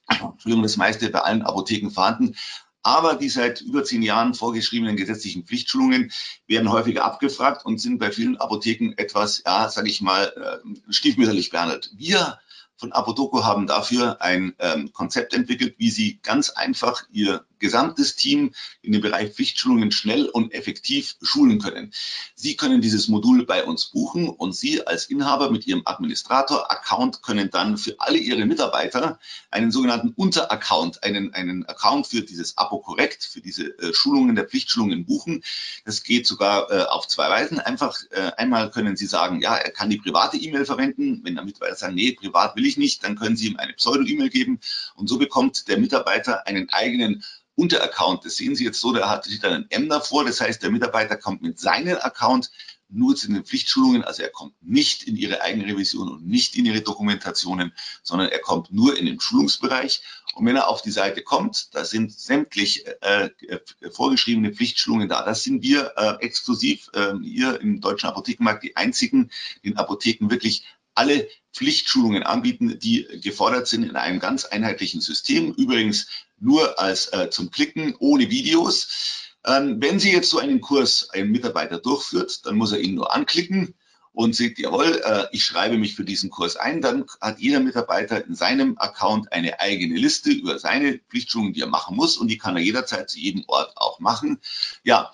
Entschuldigung, 0.09 0.63
das 0.63 0.77
meiste 0.77 1.09
bei 1.09 1.21
allen 1.21 1.43
Apotheken 1.43 1.91
vorhanden. 1.91 2.35
Aber 2.81 3.15
die 3.15 3.29
seit 3.29 3.61
über 3.61 3.83
zehn 3.83 4.01
Jahren 4.01 4.33
vorgeschriebenen 4.33 4.95
gesetzlichen 4.95 5.43
Pflichtschulungen 5.43 6.11
werden 6.47 6.71
häufiger 6.71 7.03
abgefragt 7.03 7.65
und 7.65 7.79
sind 7.79 7.99
bei 7.99 8.11
vielen 8.11 8.37
Apotheken 8.37 8.93
etwas, 8.95 9.43
ja, 9.45 9.69
sage 9.69 9.89
ich 9.89 10.01
mal, 10.01 10.61
äh, 10.65 10.91
stiefmütterlich 10.91 11.49
behandelt. 11.49 11.91
Wir 11.95 12.39
von 12.79 12.93
Apodoco 12.93 13.43
haben 13.43 13.67
dafür 13.67 14.21
ein 14.21 14.55
ähm, 14.59 14.93
Konzept 14.93 15.33
entwickelt, 15.33 15.75
wie 15.77 15.91
sie 15.91 16.19
ganz 16.23 16.49
einfach 16.49 17.03
ihr 17.11 17.45
gesamtes 17.59 18.15
Team 18.15 18.53
in 18.81 18.93
dem 18.93 19.01
Bereich 19.01 19.33
Pflichtschulungen 19.33 19.91
schnell 19.91 20.27
und 20.27 20.53
effektiv 20.53 21.17
schulen 21.21 21.59
können. 21.59 21.91
Sie 22.35 22.55
können 22.55 22.81
dieses 22.81 23.09
Modul 23.09 23.45
bei 23.45 23.63
uns 23.65 23.87
buchen 23.87 24.29
und 24.29 24.55
Sie 24.55 24.85
als 24.87 25.05
Inhaber 25.05 25.51
mit 25.51 25.67
Ihrem 25.67 25.81
Administrator-Account 25.85 27.21
können 27.21 27.51
dann 27.51 27.77
für 27.77 27.95
alle 27.99 28.17
Ihre 28.17 28.45
Mitarbeiter 28.45 29.19
einen 29.51 29.71
sogenannten 29.71 30.13
Unteraccount, 30.15 31.03
einen, 31.03 31.33
einen 31.33 31.65
Account 31.65 32.07
für 32.07 32.21
dieses 32.21 32.57
ApoCorrect, 32.57 33.23
für 33.23 33.41
diese 33.41 33.77
äh, 33.79 33.93
Schulungen 33.93 34.35
der 34.35 34.45
Pflichtschulungen 34.45 35.05
buchen. 35.05 35.43
Das 35.85 36.03
geht 36.03 36.25
sogar 36.25 36.71
äh, 36.71 36.83
auf 36.85 37.07
zwei 37.07 37.29
Weisen. 37.29 37.59
Einfach 37.59 37.99
äh, 38.11 38.31
einmal 38.37 38.71
können 38.71 38.95
Sie 38.95 39.05
sagen, 39.05 39.41
ja, 39.41 39.55
er 39.55 39.71
kann 39.71 39.89
die 39.89 39.97
private 39.97 40.37
E-Mail 40.37 40.65
verwenden. 40.65 41.21
Wenn 41.23 41.35
der 41.35 41.43
Mitarbeiter 41.43 41.75
sagt, 41.75 41.95
nee, 41.95 42.13
privat 42.13 42.55
will 42.55 42.65
ich 42.65 42.68
nicht, 42.77 43.03
dann 43.03 43.15
können 43.15 43.35
Sie 43.35 43.47
ihm 43.47 43.57
eine 43.57 43.73
Pseudo-E-Mail 43.73 44.29
geben 44.29 44.59
und 44.95 45.07
so 45.07 45.17
bekommt 45.17 45.67
der 45.67 45.77
Mitarbeiter 45.77 46.47
einen 46.47 46.69
eigenen 46.69 47.23
Unteraccount. 47.59 48.23
Das 48.23 48.37
sehen 48.37 48.55
Sie 48.55 48.63
jetzt 48.63 48.79
so, 48.79 48.93
da 48.93 49.09
hat 49.09 49.25
sich 49.25 49.39
dann 49.41 49.53
ein 49.53 49.65
M 49.69 49.89
davor. 49.89 50.23
Das 50.23 50.39
heißt, 50.39 50.63
der 50.63 50.71
Mitarbeiter 50.71 51.17
kommt 51.17 51.41
mit 51.41 51.59
seinem 51.59 51.97
Account 51.97 52.51
nur 52.87 53.15
zu 53.15 53.27
den 53.27 53.43
Pflichtschulungen. 53.43 54.03
Also 54.03 54.23
er 54.23 54.29
kommt 54.29 54.53
nicht 54.61 55.03
in 55.03 55.15
Ihre 55.15 55.41
Eigenrevision 55.41 56.09
und 56.09 56.25
nicht 56.25 56.55
in 56.55 56.65
Ihre 56.65 56.81
Dokumentationen, 56.81 57.73
sondern 58.01 58.29
er 58.29 58.39
kommt 58.39 58.71
nur 58.71 58.97
in 58.97 59.05
den 59.05 59.19
Schulungsbereich. 59.19 60.01
Und 60.35 60.45
wenn 60.45 60.55
er 60.55 60.69
auf 60.69 60.81
die 60.81 60.91
Seite 60.91 61.21
kommt, 61.21 61.75
da 61.75 61.85
sind 61.85 62.11
sämtlich 62.11 62.85
äh, 63.01 63.29
äh 63.47 63.59
vorgeschriebene 63.91 64.53
Pflichtschulungen 64.53 65.09
da. 65.09 65.23
Das 65.23 65.43
sind 65.43 65.61
wir 65.61 65.93
äh, 65.97 66.25
exklusiv 66.25 66.89
äh, 66.93 67.13
hier 67.21 67.59
im 67.61 67.81
deutschen 67.81 68.09
Apothekenmarkt 68.09 68.63
die 68.63 68.75
einzigen, 68.75 69.31
die 69.63 69.69
in 69.69 69.77
Apotheken 69.77 70.29
wirklich 70.29 70.65
alle 70.95 71.27
Pflichtschulungen 71.53 72.23
anbieten, 72.23 72.79
die 72.79 73.07
gefordert 73.21 73.67
sind 73.67 73.83
in 73.83 73.95
einem 73.95 74.19
ganz 74.19 74.45
einheitlichen 74.45 75.01
System. 75.01 75.53
Übrigens 75.53 76.07
nur 76.39 76.79
als 76.79 77.07
äh, 77.07 77.29
zum 77.29 77.51
Klicken 77.51 77.95
ohne 77.99 78.29
Videos. 78.29 79.35
Ähm, 79.45 79.77
wenn 79.79 79.99
Sie 79.99 80.11
jetzt 80.11 80.29
so 80.29 80.39
einen 80.39 80.61
Kurs 80.61 81.09
ein 81.11 81.29
Mitarbeiter 81.29 81.79
durchführt, 81.79 82.45
dann 82.45 82.55
muss 82.55 82.71
er 82.71 82.79
ihn 82.79 82.95
nur 82.95 83.13
anklicken 83.13 83.73
und 84.11 84.35
sieht, 84.35 84.59
jawohl, 84.59 85.01
äh, 85.03 85.27
ich 85.31 85.43
schreibe 85.43 85.77
mich 85.77 85.95
für 85.95 86.03
diesen 86.03 86.29
Kurs 86.29 86.55
ein, 86.55 86.81
dann 86.81 87.05
hat 87.21 87.39
jeder 87.39 87.59
Mitarbeiter 87.59 88.25
in 88.25 88.35
seinem 88.35 88.77
Account 88.77 89.31
eine 89.31 89.59
eigene 89.59 89.95
Liste 89.95 90.31
über 90.31 90.59
seine 90.59 90.99
Pflichtschulungen, 91.09 91.53
die 91.53 91.61
er 91.61 91.67
machen 91.67 91.95
muss 91.95 92.17
und 92.17 92.27
die 92.27 92.37
kann 92.37 92.57
er 92.57 92.61
jederzeit 92.61 93.09
zu 93.09 93.19
jedem 93.19 93.45
Ort 93.47 93.71
auch 93.75 93.99
machen. 93.99 94.39
Ja, 94.83 95.11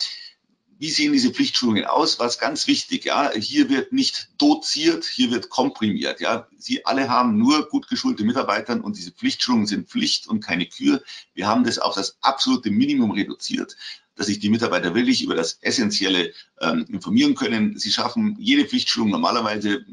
wie 0.77 0.89
sehen 0.89 1.13
diese 1.13 1.31
Pflichtschulungen 1.31 1.85
aus? 1.85 2.19
Was 2.19 2.37
ganz 2.37 2.67
wichtig, 2.67 3.05
ja, 3.05 3.31
hier 3.31 3.69
wird 3.69 3.93
nicht 3.93 4.29
doziert, 4.37 5.05
hier 5.05 5.31
wird 5.31 5.49
komprimiert, 5.49 6.19
ja. 6.19 6.47
Sie 6.57 6.85
alle 6.85 7.09
haben 7.09 7.37
nur 7.37 7.69
gut 7.69 7.87
geschulte 7.87 8.23
Mitarbeiter 8.23 8.83
und 8.83 8.97
diese 8.97 9.11
Pflichtschulungen 9.11 9.67
sind 9.67 9.89
Pflicht 9.89 10.27
und 10.27 10.41
keine 10.41 10.65
Kür. 10.65 11.01
Wir 11.33 11.47
haben 11.47 11.63
das 11.63 11.79
auf 11.79 11.95
das 11.95 12.17
absolute 12.21 12.71
Minimum 12.71 13.11
reduziert, 13.11 13.77
dass 14.15 14.27
sich 14.27 14.39
die 14.39 14.49
Mitarbeiter 14.49 14.95
wirklich 14.95 15.23
über 15.23 15.35
das 15.35 15.59
Essentielle 15.61 16.33
ähm, 16.59 16.85
informieren 16.89 17.35
können. 17.35 17.77
Sie 17.77 17.91
schaffen 17.91 18.35
jede 18.39 18.65
Pflichtschulung 18.65 19.09
normalerweise 19.09 19.85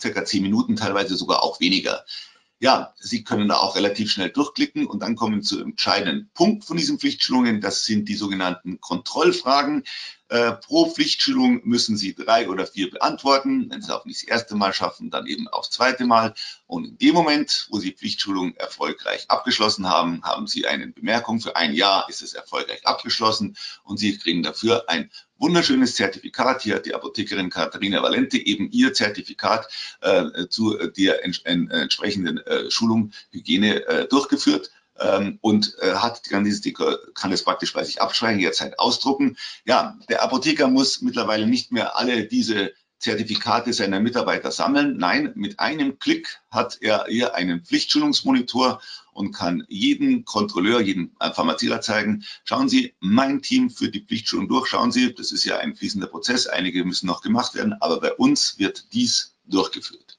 circa 0.00 0.24
zehn 0.24 0.42
Minuten, 0.42 0.76
teilweise 0.76 1.16
sogar 1.16 1.42
auch 1.42 1.58
weniger. 1.60 2.04
Ja, 2.60 2.92
Sie 2.98 3.22
können 3.22 3.46
da 3.46 3.58
auch 3.58 3.76
relativ 3.76 4.10
schnell 4.10 4.30
durchklicken 4.30 4.84
und 4.86 5.00
dann 5.00 5.14
kommen 5.14 5.44
zu 5.44 5.60
entscheidenden 5.60 6.28
Punkt 6.34 6.64
von 6.64 6.76
diesen 6.76 6.98
Pflichtschulungen. 6.98 7.60
Das 7.60 7.84
sind 7.84 8.08
die 8.08 8.16
sogenannten 8.16 8.80
Kontrollfragen. 8.80 9.84
Äh, 10.28 10.54
pro 10.54 10.90
Pflichtschulung 10.90 11.60
müssen 11.64 11.96
Sie 11.96 12.16
drei 12.16 12.48
oder 12.48 12.66
vier 12.66 12.90
beantworten. 12.90 13.70
Wenn 13.70 13.80
Sie 13.80 13.94
auch 13.94 14.04
nicht 14.04 14.22
das 14.22 14.28
erste 14.28 14.56
Mal 14.56 14.72
schaffen, 14.72 15.08
dann 15.08 15.26
eben 15.28 15.46
aufs 15.46 15.70
zweite 15.70 16.04
Mal. 16.04 16.34
Und 16.66 16.84
in 16.84 16.98
dem 16.98 17.14
Moment, 17.14 17.68
wo 17.70 17.78
Sie 17.78 17.92
Pflichtschulung 17.92 18.56
erfolgreich 18.56 19.26
abgeschlossen 19.30 19.88
haben, 19.88 20.24
haben 20.24 20.48
Sie 20.48 20.66
eine 20.66 20.88
Bemerkung. 20.88 21.40
Für 21.40 21.54
ein 21.54 21.74
Jahr 21.74 22.08
ist 22.08 22.22
es 22.22 22.34
erfolgreich 22.34 22.84
abgeschlossen 22.84 23.56
und 23.84 23.98
Sie 23.98 24.18
kriegen 24.18 24.42
dafür 24.42 24.84
ein 24.88 25.10
wunderschönes 25.38 25.94
Zertifikat. 25.94 26.62
Hier 26.62 26.76
hat 26.76 26.86
die 26.86 26.94
Apothekerin 26.94 27.50
Katharina 27.50 28.02
Valente 28.02 28.38
eben 28.38 28.70
ihr 28.70 28.92
Zertifikat 28.92 29.68
äh, 30.00 30.46
zu 30.48 30.76
der 30.76 31.24
ents 31.24 31.40
en 31.44 31.70
entsprechenden 31.70 32.38
äh, 32.38 32.70
Schulung 32.70 33.12
Hygiene 33.30 33.86
äh, 33.86 34.08
durchgeführt. 34.08 34.70
Ähm, 35.00 35.38
und 35.40 35.76
äh, 35.80 35.92
hat 35.94 36.24
kann 36.24 36.44
dieses 36.44 36.62
kann 37.14 37.32
es 37.32 37.44
praktisch 37.44 37.72
bei 37.72 37.84
sich 37.84 38.02
abspeichern, 38.02 38.40
jederzeit 38.40 38.78
ausdrucken. 38.78 39.36
Ja, 39.64 39.96
der 40.08 40.22
Apotheker 40.22 40.68
muss 40.68 41.02
mittlerweile 41.02 41.46
nicht 41.46 41.70
mehr 41.70 41.96
alle 41.96 42.24
diese 42.24 42.72
Zertifikate 42.98 43.72
seiner 43.72 44.00
Mitarbeiter 44.00 44.50
sammeln. 44.50 44.96
Nein, 44.96 45.32
mit 45.34 45.60
einem 45.60 45.98
Klick 45.98 46.40
hat 46.50 46.78
er 46.80 47.06
hier 47.08 47.34
einen 47.34 47.64
Pflichtschulungsmonitor 47.64 48.80
und 49.12 49.32
kann 49.32 49.64
jeden 49.68 50.24
Kontrolleur, 50.24 50.80
jeden 50.80 51.16
Pharmazierer 51.18 51.80
zeigen, 51.80 52.24
schauen 52.44 52.68
Sie, 52.68 52.94
mein 53.00 53.42
Team 53.42 53.70
führt 53.70 53.94
die 53.94 54.04
Pflichtschulung 54.04 54.48
durch, 54.48 54.68
schauen 54.68 54.92
Sie, 54.92 55.14
das 55.14 55.32
ist 55.32 55.44
ja 55.44 55.58
ein 55.58 55.74
fließender 55.76 56.06
Prozess, 56.06 56.46
einige 56.46 56.84
müssen 56.84 57.06
noch 57.06 57.20
gemacht 57.20 57.54
werden, 57.54 57.74
aber 57.80 58.00
bei 58.00 58.12
uns 58.14 58.58
wird 58.58 58.92
dies 58.92 59.34
durchgeführt. 59.44 60.18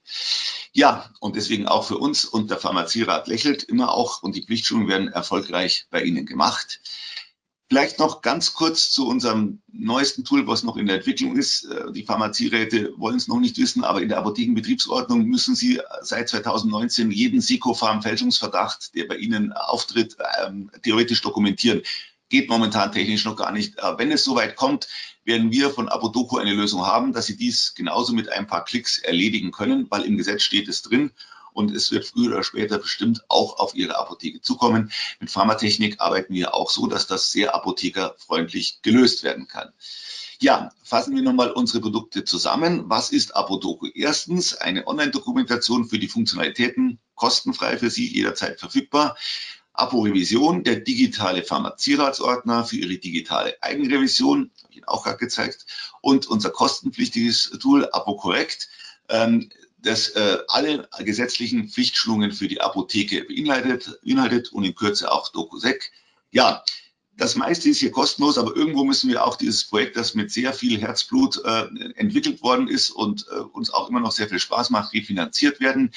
Ja, 0.72 1.12
und 1.20 1.36
deswegen 1.36 1.68
auch 1.68 1.86
für 1.86 1.98
uns 1.98 2.26
und 2.26 2.50
der 2.50 2.58
Pharmazierat 2.58 3.28
lächelt 3.28 3.63
immer 3.63 3.94
auch 3.94 4.22
und 4.22 4.36
die 4.36 4.44
Pflichtschulungen 4.44 4.89
werden 4.89 5.08
erfolgreich 5.08 5.88
bei 5.89 6.04
Ihnen 6.04 6.26
gemacht. 6.26 6.82
Vielleicht 7.70 8.00
noch 8.00 8.24
ganz 8.24 8.56
kurz 8.56 8.90
zu 8.90 9.08
unserem 9.08 9.62
neuesten 9.72 10.26
Tool, 10.26 10.48
was 10.48 10.64
noch 10.64 10.76
in 10.76 10.88
der 10.88 10.96
Entwicklung 10.96 11.38
ist. 11.38 11.66
Äh, 11.66 11.92
die 11.92 12.04
Pharmazieräte 12.04 12.94
wollen 12.98 13.18
es 13.18 13.28
noch 13.28 13.40
nicht 13.40 13.60
wissen, 13.60 13.84
aber 13.84 14.02
in 14.02 14.10
der 14.10 14.18
Apothekenbetriebsordnung 14.18 15.26
müssen 15.26 15.54
Sie 15.54 15.80
seit 16.02 16.30
2019 16.30 17.12
jeden 17.12 17.42
Secofarm-Fälschungsverdacht, 17.42 18.96
der 18.96 19.08
bei 19.08 19.18
Ihnen 19.18 19.54
auftritt, 19.54 20.18
ähm, 20.44 20.72
theoretisch 20.82 21.22
dokumentieren. 21.22 21.84
Geht 22.30 22.50
momentan 22.50 22.92
technisch 22.92 23.26
noch 23.26 23.36
gar 23.36 23.52
nicht. 23.52 23.76
Wenn 23.98 24.12
es 24.12 24.24
soweit 24.24 24.56
kommt, 24.56 24.88
werden 25.24 25.52
wir 25.52 25.72
von 25.72 25.90
Apodoku 25.90 26.38
eine 26.38 26.54
Lösung 26.54 26.86
haben, 26.86 27.12
dass 27.12 27.26
Sie 27.26 27.36
dies 27.38 27.74
genauso 27.76 28.14
mit 28.14 28.30
ein 28.30 28.46
paar 28.46 28.66
Klicks 28.66 29.00
erledigen 29.00 29.52
können, 29.52 29.88
weil 29.90 30.04
im 30.04 30.18
Gesetz 30.18 30.44
steht 30.44 30.68
es 30.68 30.84
drin 30.84 31.12
und 31.54 31.76
es 31.76 31.92
wird 31.92 32.06
früher 32.06 32.34
oder 32.34 32.44
später 32.44 32.78
bestimmt 32.78 33.24
auch 33.28 33.60
auf 33.60 33.76
Ihre 33.76 33.98
Apotheke 33.98 34.42
zukommen. 34.42 34.92
Mit 35.20 35.32
Pharmatechnik 35.32 36.00
arbeiten 36.00 36.34
wir 36.34 36.54
auch 36.54 36.70
so, 36.70 36.88
dass 36.88 37.08
das 37.08 37.32
sehr 37.32 37.56
apothekerfreundlich 37.56 38.82
gelöst 38.82 39.24
werden 39.24 39.48
kann. 39.48 39.72
Ja, 40.42 40.72
fassen 40.84 41.16
wir 41.16 41.22
nochmal 41.22 41.52
unsere 41.52 41.82
Produkte 41.82 42.24
zusammen. 42.24 42.90
Was 42.90 43.12
ist 43.12 43.36
Apodoku? 43.36 43.88
Erstens 43.94 44.56
eine 44.56 44.88
Online-Dokumentation 44.88 45.90
für 45.90 46.00
die 46.00 46.08
Funktionalitäten, 46.08 47.00
kostenfrei 47.16 47.78
für 47.78 47.90
Sie, 47.90 48.08
jederzeit 48.08 48.58
verfügbar. 48.58 49.18
Apo-Revision, 49.74 50.64
der 50.64 50.78
digitale 50.78 51.44
Pharmazieratsordner 51.44 52.64
für 52.64 52.78
Ihre 52.78 52.98
digitale 52.98 53.62
Eigenrevision, 53.62 54.52
habe 54.64 54.72
ich 54.72 54.78
Ihnen 54.78 54.88
auch 54.88 55.04
gerade 55.04 55.18
gezeigt. 55.18 55.66
Und 56.02 56.28
unser 56.28 56.52
kostenpflichtiges 56.52 57.58
Tool 57.62 57.90
ApoCorrect. 57.92 58.70
Ähm, 59.10 59.50
das 59.82 60.10
äh, 60.10 60.38
alle 60.48 60.88
gesetzlichen 61.00 61.70
Pflichtschulungen 61.70 62.32
für 62.32 62.48
die 62.48 62.62
Apotheke 62.62 63.24
beinhaltet, 63.24 64.00
beinhaltet 64.04 64.52
und 64.52 64.63
in 64.63 64.76
Kürze 64.76 65.12
auch 65.12 65.30
DokuSec. 65.30 65.92
Ja, 66.32 66.63
das 67.20 67.36
meiste 67.36 67.70
ist 67.70 67.80
hier 67.80 67.92
kostenlos, 67.92 68.38
aber 68.38 68.56
irgendwo 68.56 68.86
müssen 68.86 69.10
wir 69.10 69.26
auch 69.26 69.36
dieses 69.36 69.65
Projekt, 69.65 69.98
das 69.98 70.15
mit 70.15 70.32
sehr 70.32 70.54
viel 70.54 70.80
Herzblut 70.80 71.42
äh, 71.44 71.65
entwickelt 71.96 72.42
worden 72.42 72.70
ist 72.70 72.92
und 72.92 73.26
äh, 73.30 73.39
uns 73.39 73.70
auch 73.72 73.89
immer 73.89 74.00
noch 74.00 74.13
sehr 74.13 74.30
viel 74.30 74.39
Spaß 74.39 74.70
macht, 74.70 74.94
refinanziert 74.94 75.60
werden. 75.60 75.92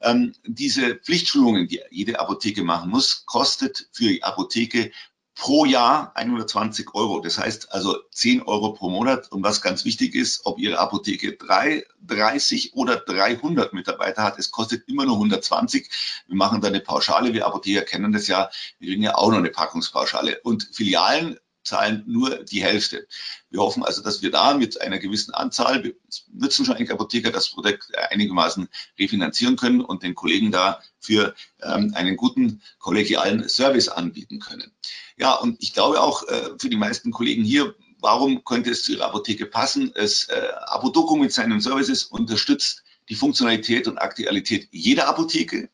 Ähm, 0.00 0.34
diese 0.44 0.96
Pflichtschulungen, 0.96 1.68
die 1.68 1.80
jede 1.90 2.18
Apotheke 2.18 2.64
machen 2.64 2.90
muss, 2.90 3.24
kostet 3.24 3.88
für 3.92 4.08
die 4.08 4.24
Apotheke 4.24 4.90
pro 5.34 5.64
Jahr 5.64 6.12
120 6.14 6.94
Euro. 6.94 7.20
Das 7.20 7.38
heißt 7.38 7.72
also 7.72 7.96
10 8.12 8.42
Euro 8.42 8.72
pro 8.72 8.88
Monat. 8.88 9.30
Und 9.32 9.42
was 9.42 9.62
ganz 9.62 9.84
wichtig 9.84 10.14
ist, 10.14 10.46
ob 10.46 10.58
Ihre 10.58 10.78
Apotheke 10.78 11.36
3, 11.36 11.84
30 12.06 12.74
oder 12.74 12.96
300 12.96 13.72
Mitarbeiter 13.72 14.22
hat, 14.22 14.38
es 14.38 14.50
kostet 14.50 14.88
immer 14.88 15.04
nur 15.04 15.16
120. 15.16 15.90
Wir 16.26 16.36
machen 16.36 16.60
da 16.60 16.68
eine 16.68 16.80
Pauschale. 16.80 17.32
Wir 17.32 17.46
Apotheker 17.46 17.82
kennen 17.82 18.12
das 18.12 18.26
ja. 18.26 18.50
Wir 18.78 18.88
kriegen 18.88 19.02
ja 19.02 19.16
auch 19.16 19.30
noch 19.30 19.38
eine 19.38 19.50
Packungspauschale. 19.50 20.40
Und 20.42 20.68
Filialen 20.72 21.38
zahlen 21.64 22.04
nur 22.06 22.44
die 22.44 22.62
Hälfte. 22.62 23.08
Wir 23.50 23.60
hoffen 23.60 23.82
also, 23.82 24.02
dass 24.02 24.22
wir 24.22 24.30
da 24.30 24.54
mit 24.54 24.80
einer 24.80 24.98
gewissen 24.98 25.32
Anzahl, 25.32 25.82
wir 25.82 25.94
nutzen 26.32 26.64
schon 26.64 26.76
eigentlich 26.76 26.92
Apotheker, 26.92 27.30
das 27.30 27.48
Projekt 27.50 27.96
einigermaßen 27.96 28.68
refinanzieren 28.98 29.56
können 29.56 29.80
und 29.80 30.02
den 30.02 30.14
Kollegen 30.14 30.52
da 30.52 30.80
für 31.00 31.34
ähm, 31.62 31.92
einen 31.94 32.16
guten 32.16 32.62
kollegialen 32.78 33.48
Service 33.48 33.88
anbieten 33.88 34.40
können. 34.40 34.72
Ja, 35.16 35.34
und 35.34 35.62
ich 35.62 35.72
glaube 35.72 36.00
auch 36.00 36.26
äh, 36.28 36.50
für 36.58 36.68
die 36.68 36.76
meisten 36.76 37.10
Kollegen 37.10 37.44
hier, 37.44 37.74
warum 38.00 38.44
könnte 38.44 38.70
es 38.70 38.84
zu 38.84 38.92
Ihrer 38.92 39.06
Apotheke 39.06 39.46
passen? 39.46 39.92
Es, 39.94 40.28
äh, 40.28 40.48
Apodoku 40.66 41.16
mit 41.16 41.32
seinen 41.32 41.60
Services 41.60 42.04
unterstützt 42.04 42.82
die 43.08 43.14
Funktionalität 43.14 43.86
und 43.86 43.98
Aktualität 43.98 44.68
jeder 44.72 45.08
Apotheke. 45.08 45.70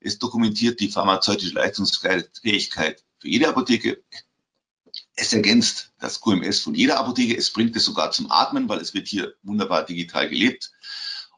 Es 0.00 0.18
dokumentiert 0.18 0.80
die 0.80 0.90
pharmazeutische 0.90 1.54
Leistungsfähigkeit 1.54 3.04
für 3.18 3.28
jede 3.28 3.48
Apotheke. 3.48 4.02
Es 5.14 5.32
ergänzt 5.32 5.92
das 5.98 6.20
QMS 6.20 6.60
von 6.60 6.74
jeder 6.74 6.98
Apotheke. 6.98 7.36
Es 7.36 7.50
bringt 7.50 7.76
es 7.76 7.84
sogar 7.84 8.10
zum 8.10 8.30
Atmen, 8.30 8.68
weil 8.68 8.80
es 8.80 8.94
wird 8.94 9.06
hier 9.06 9.34
wunderbar 9.42 9.84
digital 9.84 10.28
gelebt 10.28 10.72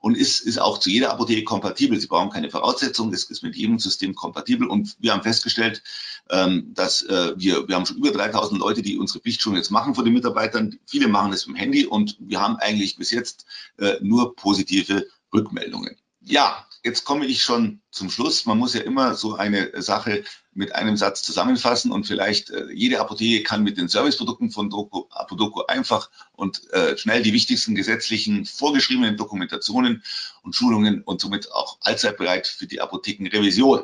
und 0.02 0.16
ist, 0.16 0.40
ist 0.40 0.60
auch 0.60 0.78
zu 0.78 0.90
jeder 0.90 1.12
Apotheke 1.12 1.44
kompatibel. 1.44 1.98
Sie 1.98 2.08
brauchen 2.08 2.30
keine 2.30 2.50
Voraussetzungen, 2.50 3.14
es 3.14 3.24
ist 3.24 3.44
mit 3.44 3.54
jedem 3.54 3.78
System 3.78 4.16
kompatibel. 4.16 4.66
Und 4.66 4.96
wir 4.98 5.12
haben 5.12 5.22
festgestellt, 5.22 5.80
ähm, 6.28 6.72
dass 6.74 7.02
äh, 7.02 7.34
wir, 7.36 7.68
wir 7.68 7.76
haben 7.76 7.86
schon 7.86 7.98
über 7.98 8.10
3000 8.10 8.58
Leute, 8.58 8.82
die 8.82 8.98
unsere 8.98 9.20
Pflichtschulung 9.20 9.56
jetzt 9.56 9.70
machen 9.70 9.94
von 9.94 10.04
den 10.04 10.12
Mitarbeitern. 10.12 10.76
Viele 10.86 11.06
machen 11.06 11.32
es 11.32 11.46
mit 11.46 11.56
dem 11.56 11.60
Handy 11.60 11.86
und 11.86 12.16
wir 12.18 12.40
haben 12.40 12.56
eigentlich 12.56 12.96
bis 12.96 13.12
jetzt 13.12 13.46
äh, 13.78 13.94
nur 14.02 14.34
positive 14.34 15.06
Rückmeldungen. 15.32 15.96
Ja, 16.20 16.66
jetzt 16.84 17.04
komme 17.04 17.26
ich 17.26 17.42
schon 17.42 17.80
zum 17.90 18.10
Schluss. 18.10 18.46
Man 18.46 18.58
muss 18.58 18.74
ja 18.74 18.80
immer 18.80 19.14
so 19.14 19.36
eine 19.36 19.80
Sache 19.80 20.24
mit 20.52 20.74
einem 20.74 20.96
Satz 20.96 21.22
zusammenfassen 21.22 21.92
und 21.92 22.06
vielleicht 22.06 22.50
äh, 22.50 22.70
jede 22.72 23.00
Apotheke 23.00 23.42
kann 23.42 23.62
mit 23.62 23.78
den 23.78 23.88
Serviceprodukten 23.88 24.50
von 24.50 24.68
Doku, 24.68 25.04
Apodoku 25.10 25.62
einfach 25.62 26.10
und 26.32 26.70
äh, 26.72 26.96
schnell 26.98 27.22
die 27.22 27.32
wichtigsten 27.32 27.74
gesetzlichen 27.74 28.44
vorgeschriebenen 28.44 29.16
Dokumentationen 29.16 30.02
und 30.42 30.54
Schulungen 30.54 31.02
und 31.02 31.20
somit 31.20 31.50
auch 31.52 31.78
allzeit 31.82 32.18
bereit 32.18 32.46
für 32.46 32.66
die 32.66 32.80
Apothekenrevision. 32.80 33.82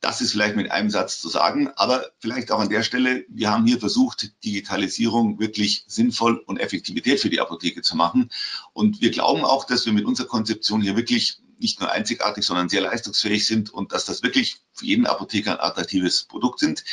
Das 0.00 0.22
ist 0.22 0.32
vielleicht 0.32 0.56
mit 0.56 0.70
einem 0.70 0.88
Satz 0.88 1.20
zu 1.20 1.28
sagen, 1.28 1.68
aber 1.76 2.06
vielleicht 2.20 2.52
auch 2.52 2.58
an 2.58 2.70
der 2.70 2.82
Stelle, 2.82 3.26
wir 3.28 3.50
haben 3.50 3.66
hier 3.66 3.78
versucht, 3.78 4.32
Digitalisierung 4.44 5.38
wirklich 5.38 5.84
sinnvoll 5.88 6.38
und 6.38 6.58
Effektivität 6.58 7.20
für 7.20 7.28
die 7.28 7.40
Apotheke 7.40 7.82
zu 7.82 7.96
machen. 7.96 8.30
Und 8.72 9.02
wir 9.02 9.10
glauben 9.10 9.44
auch, 9.44 9.66
dass 9.66 9.84
wir 9.84 9.92
mit 9.92 10.06
unserer 10.06 10.26
Konzeption 10.26 10.80
hier 10.80 10.96
wirklich 10.96 11.42
nicht 11.60 11.80
nur 11.80 11.90
einzigartig, 11.90 12.44
sondern 12.44 12.68
sehr 12.68 12.80
leistungsfähig 12.80 13.46
sind 13.46 13.70
und 13.70 13.92
dass 13.92 14.06
das 14.06 14.22
wirklich 14.22 14.56
für 14.72 14.86
jeden 14.86 15.06
Apotheker 15.06 15.52
ein 15.52 15.60
attraktives 15.60 16.24
Produkt 16.24 16.58
sind. 16.58 16.84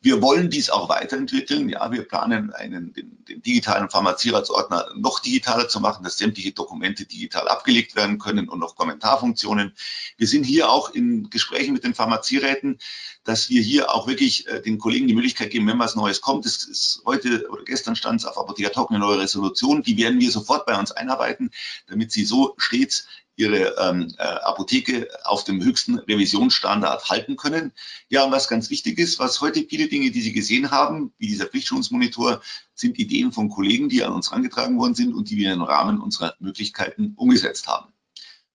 Wir 0.00 0.20
wollen 0.20 0.50
dies 0.50 0.68
auch 0.68 0.88
weiterentwickeln. 0.88 1.68
Ja, 1.68 1.90
wir 1.92 2.02
planen 2.02 2.52
einen, 2.52 2.92
den, 2.92 3.24
den 3.24 3.42
digitalen 3.42 3.88
Pharmazieratsordner 3.88 4.90
noch 4.96 5.20
digitaler 5.20 5.68
zu 5.68 5.80
machen, 5.80 6.02
dass 6.02 6.18
sämtliche 6.18 6.52
Dokumente 6.52 7.06
digital 7.06 7.48
abgelegt 7.48 7.94
werden 7.94 8.18
können 8.18 8.48
und 8.48 8.58
noch 8.58 8.74
Kommentarfunktionen. 8.74 9.74
Wir 10.16 10.26
sind 10.26 10.44
hier 10.44 10.70
auch 10.70 10.92
in 10.92 11.30
Gesprächen 11.30 11.72
mit 11.72 11.84
den 11.84 11.94
Pharmazieräten, 11.94 12.78
dass 13.22 13.48
wir 13.48 13.62
hier 13.62 13.92
auch 13.92 14.06
wirklich 14.06 14.46
äh, 14.48 14.60
den 14.60 14.78
Kollegen 14.78 15.06
die 15.06 15.14
Möglichkeit 15.14 15.50
geben, 15.50 15.66
wenn 15.68 15.78
was 15.78 15.96
Neues 15.96 16.20
kommt. 16.20 16.46
Es 16.46 16.64
ist 16.64 17.02
heute 17.04 17.48
oder 17.48 17.64
gestern 17.64 17.96
stand 17.96 18.20
es 18.20 18.26
auf 18.26 18.38
Apotheker 18.38 18.72
Talk 18.72 18.90
eine 18.90 18.98
neue 18.98 19.20
Resolution. 19.20 19.82
Die 19.82 19.96
werden 19.96 20.20
wir 20.20 20.30
sofort 20.30 20.66
bei 20.66 20.78
uns 20.78 20.92
einarbeiten, 20.92 21.50
damit 21.86 22.12
sie 22.12 22.24
so 22.24 22.54
stets 22.58 23.06
ihre 23.36 23.76
ähm, 23.78 24.14
äh, 24.18 24.22
Apotheke 24.22 25.08
auf 25.24 25.44
dem 25.44 25.62
höchsten 25.62 25.98
Revisionsstandard 25.98 27.08
halten 27.10 27.36
können. 27.36 27.72
Ja, 28.08 28.24
und 28.24 28.32
was 28.32 28.48
ganz 28.48 28.70
wichtig 28.70 28.98
ist, 28.98 29.18
was 29.18 29.40
heute 29.40 29.64
viele 29.68 29.88
Dinge, 29.88 30.10
die 30.10 30.22
Sie 30.22 30.32
gesehen 30.32 30.70
haben, 30.70 31.12
wie 31.18 31.28
dieser 31.28 31.46
Pflichtschulungsmonitor, 31.46 32.40
sind 32.74 32.98
Ideen 32.98 33.32
von 33.32 33.48
Kollegen, 33.48 33.88
die 33.88 34.02
an 34.02 34.12
uns 34.12 34.30
herangetragen 34.30 34.78
worden 34.78 34.94
sind 34.94 35.14
und 35.14 35.30
die 35.30 35.36
wir 35.36 35.52
im 35.52 35.62
Rahmen 35.62 36.00
unserer 36.00 36.34
Möglichkeiten 36.40 37.12
umgesetzt 37.16 37.68
haben. 37.68 37.92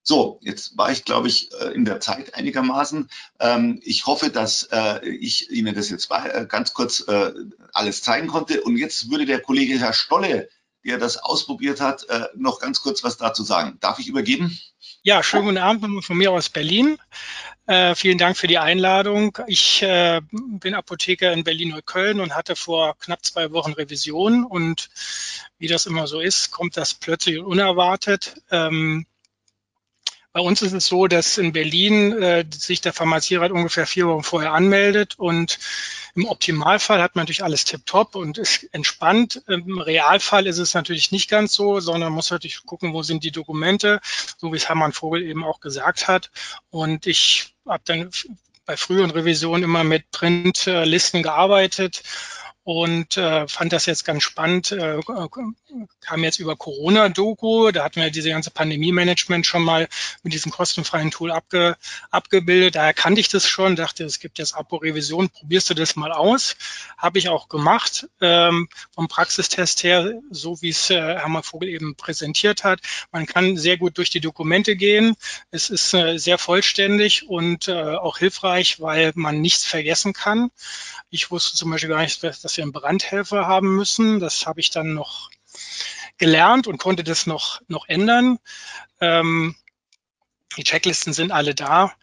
So, 0.04 0.40
jetzt 0.42 0.78
war 0.78 0.92
ich, 0.92 1.06
glaube 1.06 1.28
ich, 1.28 1.52
äh, 1.54 1.74
in 1.74 1.86
der 1.86 2.00
Zeit 2.00 2.34
einigermaßen. 2.34 3.08
Ähm, 3.40 3.80
ich 3.84 4.08
hoffe, 4.08 4.32
dass 4.32 4.64
äh, 4.72 5.08
ich 5.08 5.52
Ihnen 5.52 5.76
das 5.76 5.92
jetzt 5.92 6.10
ganz 6.50 6.74
kurz 6.74 7.06
alles 7.74 8.02
zeigen 8.02 8.28
konnte. 8.28 8.62
Und 8.64 8.78
jetzt 8.78 9.12
würde 9.12 9.26
der 9.26 9.42
Kollege 9.42 9.78
Herr 9.80 9.94
Stolle 9.94 10.50
der 10.84 10.98
das 10.98 11.18
ausprobiert 11.18 11.82
hat, 11.82 12.04
äh, 12.10 12.28
noch 12.36 12.60
ganz 12.60 12.82
kurz 12.82 13.04
was 13.04 13.18
dazu 13.18 13.44
sagen. 13.44 13.78
Darf 13.80 14.00
ich 14.00 14.08
übergeben? 14.08 14.58
Ja, 15.04 15.24
schönen 15.24 15.46
guten 15.46 15.58
Abend 15.58 16.06
von 16.06 16.18
mir 16.18 16.32
aus 16.32 16.50
Berlin. 16.50 16.98
Äh, 17.68 17.96
vielen 17.96 18.18
Dank 18.18 18.38
für 18.38 18.48
die 18.48 18.58
Einladung. 18.58 19.38
Ich 19.48 19.82
äh, 19.82 20.22
bin 20.32 20.74
Apotheker 20.74 21.32
in 21.32 21.44
Berlin-Neukölln 21.44 22.20
und 22.20 22.36
hatte 22.36 22.56
vor 22.56 22.98
knapp 23.00 23.24
zwei 23.26 23.52
Wochen 23.52 23.74
Revision. 23.74 24.44
Und 24.44 24.90
wie 25.58 25.68
das 25.68 25.86
immer 25.86 26.08
so 26.08 26.20
ist, 26.20 26.52
kommt 26.52 26.78
das 26.78 26.94
plötzlich 26.94 27.40
und 27.40 27.46
unerwartet. 27.46 28.42
Ähm, 28.52 29.06
bei 30.34 30.40
uns 30.40 30.62
ist 30.62 30.74
es 30.74 30.86
so, 30.86 31.08
dass 31.08 31.38
in 31.38 31.52
Berlin 31.52 32.14
äh, 32.22 32.46
sich 32.50 32.80
der 32.82 32.94
Pharmazierat 32.94 33.52
ungefähr 33.52 33.86
vier 33.86 34.08
Wochen 34.08 34.24
vorher 34.24 34.54
anmeldet 34.54 35.20
und 35.20 35.60
im 36.16 36.26
Optimalfall 36.26 37.02
hat 37.02 37.16
man 37.16 37.24
natürlich 37.24 37.44
alles 37.44 37.66
tiptop 37.66 38.16
und 38.16 38.38
ist 38.38 38.64
entspannt. 38.74 39.44
Im 39.48 39.80
Realfall 39.80 40.48
ist 40.48 40.58
es 40.58 40.74
natürlich 40.74 41.12
nicht 41.12 41.30
ganz 41.30 41.54
so, 41.54 41.80
sondern 41.80 42.10
man 42.10 42.16
muss 42.16 42.32
natürlich 42.32 42.66
gucken, 42.66 42.94
wo 42.94 43.02
sind 43.02 43.24
die 43.24 43.32
Dokumente, 43.32 44.02
so 44.38 44.52
wie 44.52 44.58
es 44.58 44.68
Hermann 44.68 44.94
Vogel 44.94 45.22
eben 45.24 45.44
auch 45.44 45.60
gesagt 45.60 46.08
hat. 46.08 46.32
Und 46.70 47.08
ich 47.08 47.54
habe 47.66 47.84
dann 47.86 48.10
bei 48.66 48.78
früheren 48.78 49.12
Revisionen 49.12 49.64
immer 49.64 49.84
mit 49.84 50.12
Printlisten 50.12 51.24
gearbeitet 51.24 52.04
und 52.64 53.18
äh, 53.18 53.48
fand 53.48 53.74
das 53.74 53.86
jetzt 53.86 54.06
ganz 54.06 54.24
spannend. 54.24 54.72
Äh, 54.72 55.00
kam 56.02 56.24
jetzt 56.24 56.40
über 56.40 56.56
Corona-Doku, 56.56 57.72
da 57.72 57.84
hatten 57.84 58.02
wir 58.02 58.12
diese 58.12 58.30
ganze 58.30 58.52
Pandemie-Management 58.52 59.46
schon 59.46 59.64
mal 59.64 59.88
mit 60.24 60.34
diesem 60.34 60.52
kostenfreien 60.52 61.12
Tool 61.12 61.32
abge, 61.32 61.76
abgebildet. 62.12 62.76
Daher 62.76 62.94
kannte 62.94 63.20
ich 63.20 63.30
das 63.30 63.48
schon, 63.48 63.76
dachte, 63.76 64.04
es 64.04 64.20
gibt 64.20 64.38
jetzt 64.38 64.54
Apo-Revision, 64.54 65.30
probierst 65.30 65.70
du 65.70 65.74
das 65.74 65.96
mal 65.96 66.12
aus. 66.12 66.56
Habe 66.98 67.18
ich 67.18 67.30
auch 67.30 67.50
gemacht, 67.50 68.08
ähm, 68.20 68.70
vom 68.94 69.08
Praxistest 69.08 69.84
her, 69.84 70.20
so 70.30 70.62
wie 70.62 70.70
es 70.70 70.90
äh, 70.90 71.00
Hermann 71.00 71.44
Vogel 71.44 71.70
eben 71.70 71.96
präsentiert 71.96 72.64
hat. 72.64 72.80
Man 73.12 73.26
kann 73.26 73.58
sehr 73.58 73.78
gut 73.78 73.98
durch 73.98 74.10
die 74.10 74.20
Dokumente 74.20 74.76
gehen. 74.76 75.16
Es 75.50 75.70
ist 75.70 75.94
äh, 75.94 76.18
sehr 76.18 76.38
vollständig 76.38 77.28
und 77.28 77.68
äh, 77.68 77.96
auch 77.96 78.20
hilfreich, 78.20 78.80
weil 78.80 79.12
man 79.16 79.42
nichts 79.42 79.66
vergessen 79.66 80.14
kann. 80.14 80.52
Ich 81.10 81.30
wusste 81.32 81.58
zum 81.58 81.72
Beispiel 81.72 81.90
gar 81.90 82.02
nicht, 82.02 82.24
dass 82.24 82.51
wir 82.58 82.64
einen 82.64 82.74
Brandhelfer 82.74 83.48
haben 83.48 83.76
müssen. 83.76 84.20
Das 84.20 84.46
habe 84.46 84.60
ich 84.60 84.70
dann 84.70 84.94
noch 84.94 85.30
gelernt 86.18 86.68
und 86.68 86.78
konnte 86.78 87.04
das 87.04 87.26
noch, 87.26 87.62
noch 87.68 87.88
ändern. 87.88 88.40
Ähm, 89.00 89.56
die 90.58 90.64
Checklisten 90.64 91.14
sind 91.14 91.32
alle 91.32 91.56
da. 91.56 91.94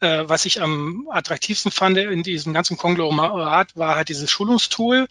Äh, 0.00 0.24
was 0.28 0.46
ich 0.46 0.62
am 0.62 1.08
attraktivsten 1.10 1.70
fand 1.70 1.98
in 1.98 2.22
diesem 2.22 2.54
ganzen 2.54 2.78
Konglomerat 2.78 3.76
war 3.76 3.96
halt 3.96 4.08
dieses 4.08 4.30
Schulungstool, 4.30 5.08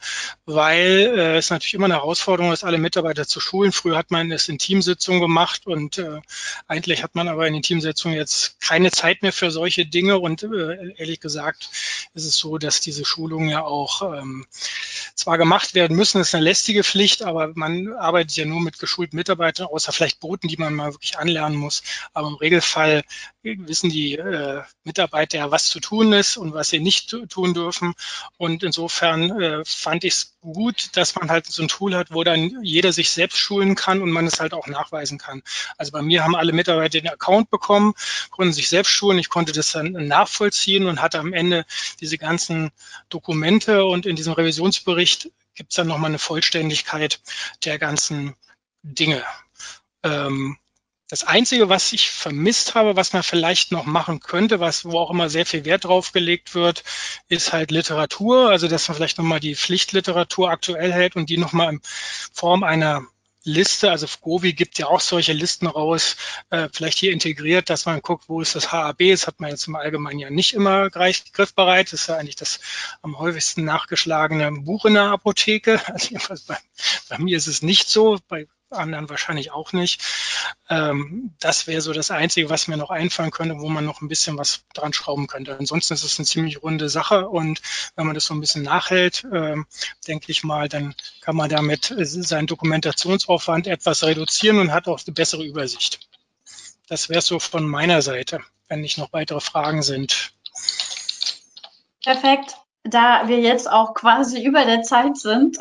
weil 0.47 1.13
äh, 1.15 1.37
es 1.37 1.51
natürlich 1.51 1.75
immer 1.75 1.85
eine 1.85 1.95
Herausforderung 1.95 2.51
ist, 2.51 2.63
alle 2.63 2.79
Mitarbeiter 2.79 3.27
zu 3.27 3.39
schulen. 3.39 3.71
Früher 3.71 3.97
hat 3.97 4.09
man 4.09 4.31
es 4.31 4.49
in 4.49 4.57
Teamsitzungen 4.57 5.21
gemacht 5.21 5.67
und 5.67 5.99
äh, 5.99 6.21
eigentlich 6.67 7.03
hat 7.03 7.13
man 7.13 7.27
aber 7.27 7.45
in 7.45 7.53
den 7.53 7.61
Teamsitzungen 7.61 8.17
jetzt 8.17 8.59
keine 8.61 8.89
Zeit 8.89 9.21
mehr 9.21 9.33
für 9.33 9.51
solche 9.51 9.85
Dinge 9.85 10.17
und 10.17 10.41
ehrlich 10.41 11.19
gesagt 11.19 11.69
ist 12.15 12.25
es 12.25 12.37
so, 12.37 12.57
dass 12.57 12.81
diese 12.81 13.05
Schulungen 13.05 13.49
ja 13.49 13.63
auch 13.63 14.01
ähm, 14.17 14.47
zwar 15.13 15.37
gemacht 15.37 15.75
werden 15.75 15.95
müssen, 15.95 16.19
ist 16.19 16.33
eine 16.33 16.43
lästige 16.43 16.83
Pflicht, 16.83 17.21
aber 17.21 17.51
man 17.53 17.93
arbeitet 17.93 18.35
ja 18.37 18.45
nur 18.45 18.61
mit 18.61 18.79
geschulten 18.79 19.17
Mitarbeitern, 19.17 19.67
außer 19.67 19.91
vielleicht 19.91 20.19
Boten, 20.19 20.47
die 20.47 20.57
man 20.57 20.73
mal 20.73 20.93
wirklich 20.93 21.17
anlernen 21.19 21.57
muss. 21.57 21.83
Aber 22.13 22.29
im 22.29 22.35
Regelfall 22.35 22.78
wissen 23.43 23.89
die 23.89 24.15
äh, 24.15 24.61
Mitarbeiter, 24.83 25.51
was 25.51 25.69
zu 25.69 25.79
tun 25.79 26.13
ist 26.13 26.37
und 26.37 26.53
was 26.53 26.69
sie 26.69 26.79
nicht 26.79 27.15
tun 27.29 27.53
dürfen. 27.53 27.93
Und 28.37 28.63
insofern 28.63 29.41
äh, 29.41 29.63
fand 29.65 30.03
ich 30.03 30.13
es 30.13 30.37
gut, 30.41 30.95
dass 30.97 31.15
man 31.15 31.29
halt 31.29 31.45
so 31.47 31.61
ein 31.61 31.67
Tool 31.67 31.95
hat, 31.95 32.11
wo 32.11 32.23
dann 32.23 32.63
jeder 32.63 32.91
sich 32.91 33.11
selbst 33.11 33.37
schulen 33.37 33.75
kann 33.75 34.01
und 34.01 34.11
man 34.11 34.27
es 34.27 34.39
halt 34.39 34.53
auch 34.53 34.67
nachweisen 34.67 35.17
kann. 35.17 35.41
Also 35.77 35.91
bei 35.91 36.01
mir 36.01 36.23
haben 36.23 36.35
alle 36.35 36.53
Mitarbeiter 36.53 36.99
den 36.99 37.09
Account 37.09 37.49
bekommen, 37.49 37.93
konnten 38.29 38.53
sich 38.53 38.69
selbst 38.69 38.91
schulen. 38.91 39.19
Ich 39.19 39.29
konnte 39.29 39.51
das 39.51 39.71
dann 39.71 39.91
nachvollziehen 39.91 40.87
und 40.87 41.01
hatte 41.01 41.19
am 41.19 41.33
Ende 41.33 41.65
diese 41.99 42.17
ganzen 42.17 42.71
Dokumente 43.09 43.85
und 43.85 44.05
in 44.05 44.15
diesem 44.15 44.33
Revisionsbericht 44.33 45.31
gibt 45.55 45.71
es 45.71 45.75
dann 45.75 45.87
nochmal 45.87 46.11
eine 46.11 46.19
Vollständigkeit 46.19 47.19
der 47.65 47.79
ganzen 47.79 48.35
Dinge. 48.81 49.23
Ähm, 50.03 50.57
das 51.09 51.23
Einzige, 51.23 51.69
was 51.69 51.91
ich 51.91 52.11
vermisst 52.11 52.75
habe, 52.75 52.95
was 52.95 53.13
man 53.13 53.23
vielleicht 53.23 53.71
noch 53.71 53.85
machen 53.85 54.19
könnte, 54.19 54.59
was 54.59 54.85
wo 54.85 54.99
auch 54.99 55.09
immer 55.09 55.27
sehr 55.29 55.45
viel 55.45 55.65
Wert 55.65 55.85
drauf 55.85 56.11
gelegt 56.11 56.53
wird, 56.53 56.83
ist 57.27 57.51
halt 57.51 57.71
Literatur. 57.71 58.49
Also 58.49 58.67
dass 58.67 58.87
man 58.87 58.95
vielleicht 58.95 59.17
nochmal 59.17 59.39
die 59.39 59.55
Pflichtliteratur 59.55 60.51
aktuell 60.51 60.93
hält 60.93 61.15
und 61.15 61.29
die 61.29 61.37
nochmal 61.37 61.73
in 61.73 61.81
Form 62.31 62.63
einer 62.63 63.07
Liste, 63.43 63.89
also 63.89 64.05
Govi 64.21 64.53
gibt 64.53 64.77
ja 64.77 64.87
auch 64.87 64.99
solche 64.99 65.33
Listen 65.33 65.65
raus, 65.65 66.17
äh, 66.51 66.67
vielleicht 66.71 66.99
hier 66.99 67.11
integriert, 67.13 67.69
dass 67.69 67.85
man 67.85 68.01
guckt, 68.01 68.25
wo 68.27 68.41
ist 68.41 68.53
das 68.53 68.71
HAB, 68.71 68.99
das 69.11 69.27
hat 69.27 69.39
man 69.39 69.49
jetzt 69.49 69.67
im 69.67 69.75
Allgemeinen 69.75 70.19
ja 70.19 70.29
nicht 70.29 70.53
immer 70.53 70.89
gleich 70.89 71.31
griffbereit, 71.31 71.91
das 71.91 72.01
ist 72.01 72.07
ja 72.07 72.17
eigentlich 72.17 72.35
das 72.35 72.59
am 73.01 73.17
häufigsten 73.17 73.63
nachgeschlagene 73.63 74.51
Buch 74.51 74.85
in 74.85 74.95
der 74.95 75.05
Apotheke, 75.05 75.81
also 75.87 76.43
bei, 76.47 76.57
bei 77.07 77.17
mir 77.17 77.37
ist 77.37 77.47
es 77.47 77.61
nicht 77.61 77.89
so, 77.89 78.19
bei 78.27 78.45
anderen 78.71 79.09
wahrscheinlich 79.09 79.51
auch 79.51 79.73
nicht. 79.73 80.01
Ähm, 80.69 81.33
das 81.39 81.67
wäre 81.67 81.81
so 81.81 81.93
das 81.93 82.11
Einzige, 82.11 82.49
was 82.49 82.67
mir 82.67 82.77
noch 82.77 82.89
einfallen 82.89 83.31
könnte, 83.31 83.59
wo 83.59 83.69
man 83.69 83.85
noch 83.85 84.01
ein 84.01 84.07
bisschen 84.07 84.37
was 84.37 84.63
dran 84.73 84.93
schrauben 84.93 85.27
könnte. 85.27 85.57
Ansonsten 85.57 85.93
ist 85.93 86.03
es 86.03 86.19
eine 86.19 86.25
ziemlich 86.25 86.61
runde 86.61 86.89
Sache 86.89 87.27
und 87.27 87.61
wenn 87.95 88.05
man 88.05 88.15
das 88.15 88.25
so 88.25 88.33
ein 88.33 88.41
bisschen 88.41 88.63
nachhält, 88.63 89.25
ähm, 89.31 89.65
denke 90.07 90.31
ich 90.31 90.43
mal, 90.43 90.69
dann 90.69 90.95
kann 91.21 91.35
man 91.35 91.49
damit 91.49 91.93
seinen 91.97 92.47
Dokumentationsaufwand 92.47 93.67
etwas 93.67 94.03
reduzieren 94.03 94.59
und 94.59 94.71
hat 94.71 94.87
auch 94.87 94.99
eine 95.05 95.13
bessere 95.13 95.43
Übersicht. 95.43 95.99
Das 96.87 97.09
wäre 97.09 97.21
so 97.21 97.39
von 97.39 97.67
meiner 97.67 98.01
Seite, 98.01 98.41
wenn 98.67 98.81
nicht 98.81 98.97
noch 98.97 99.13
weitere 99.13 99.39
Fragen 99.39 99.83
sind. 99.83 100.31
Perfekt. 102.03 102.55
Da 102.83 103.27
wir 103.27 103.39
jetzt 103.39 103.69
auch 103.69 103.93
quasi 103.93 104.43
über 104.43 104.65
der 104.65 104.83
Zeit 104.83 105.17
sind, 105.17 105.57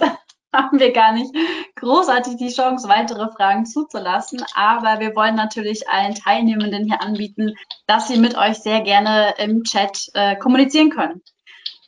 haben 0.54 0.78
wir 0.78 0.92
gar 0.92 1.12
nicht 1.12 1.34
großartig 1.76 2.36
die 2.36 2.52
Chance, 2.52 2.88
weitere 2.88 3.28
Fragen 3.30 3.66
zuzulassen. 3.66 4.42
Aber 4.54 5.00
wir 5.00 5.14
wollen 5.14 5.34
natürlich 5.34 5.88
allen 5.88 6.14
Teilnehmenden 6.14 6.84
hier 6.84 7.02
anbieten, 7.02 7.54
dass 7.86 8.08
sie 8.08 8.18
mit 8.18 8.36
euch 8.36 8.58
sehr 8.58 8.80
gerne 8.80 9.34
im 9.38 9.64
Chat 9.64 10.08
äh, 10.14 10.36
kommunizieren 10.36 10.90
können. 10.90 11.22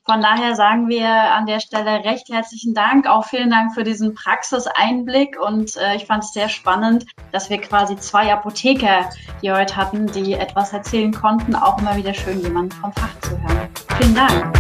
Von 0.07 0.23
daher 0.23 0.57
sagen 0.57 0.89
wir 0.89 1.09
an 1.09 1.47
der 1.47 1.61
Stelle 1.61 2.05
recht 2.05 2.31
herzlichen 2.31 2.75
Dank. 2.75 3.07
Auch 3.07 3.27
vielen 3.27 3.51
Dank 3.51 3.75
für 3.75 3.85
diesen 3.85 4.15
Praxiseinblick. 4.15 5.39
Und 5.39 5.77
äh, 5.77 5.95
ich 5.95 6.07
fand 6.07 6.25
es 6.25 6.33
sehr 6.33 6.49
spannend, 6.49 7.05
dass 7.33 7.49
wir 7.51 7.61
quasi 7.61 7.97
zwei 7.97 8.33
Apotheker 8.33 9.09
hier 9.41 9.57
heute 9.57 9.77
hatten, 9.77 10.07
die 10.07 10.33
etwas 10.33 10.73
erzählen 10.73 11.13
konnten. 11.13 11.55
Auch 11.55 11.79
immer 11.79 11.97
wieder 11.97 12.15
schön, 12.15 12.41
jemanden 12.41 12.73
vom 12.73 12.93
Fach 12.93 13.21
zu 13.21 13.39
hören. 13.41 13.69
Vielen 13.99 14.15
Dank. 14.17 14.53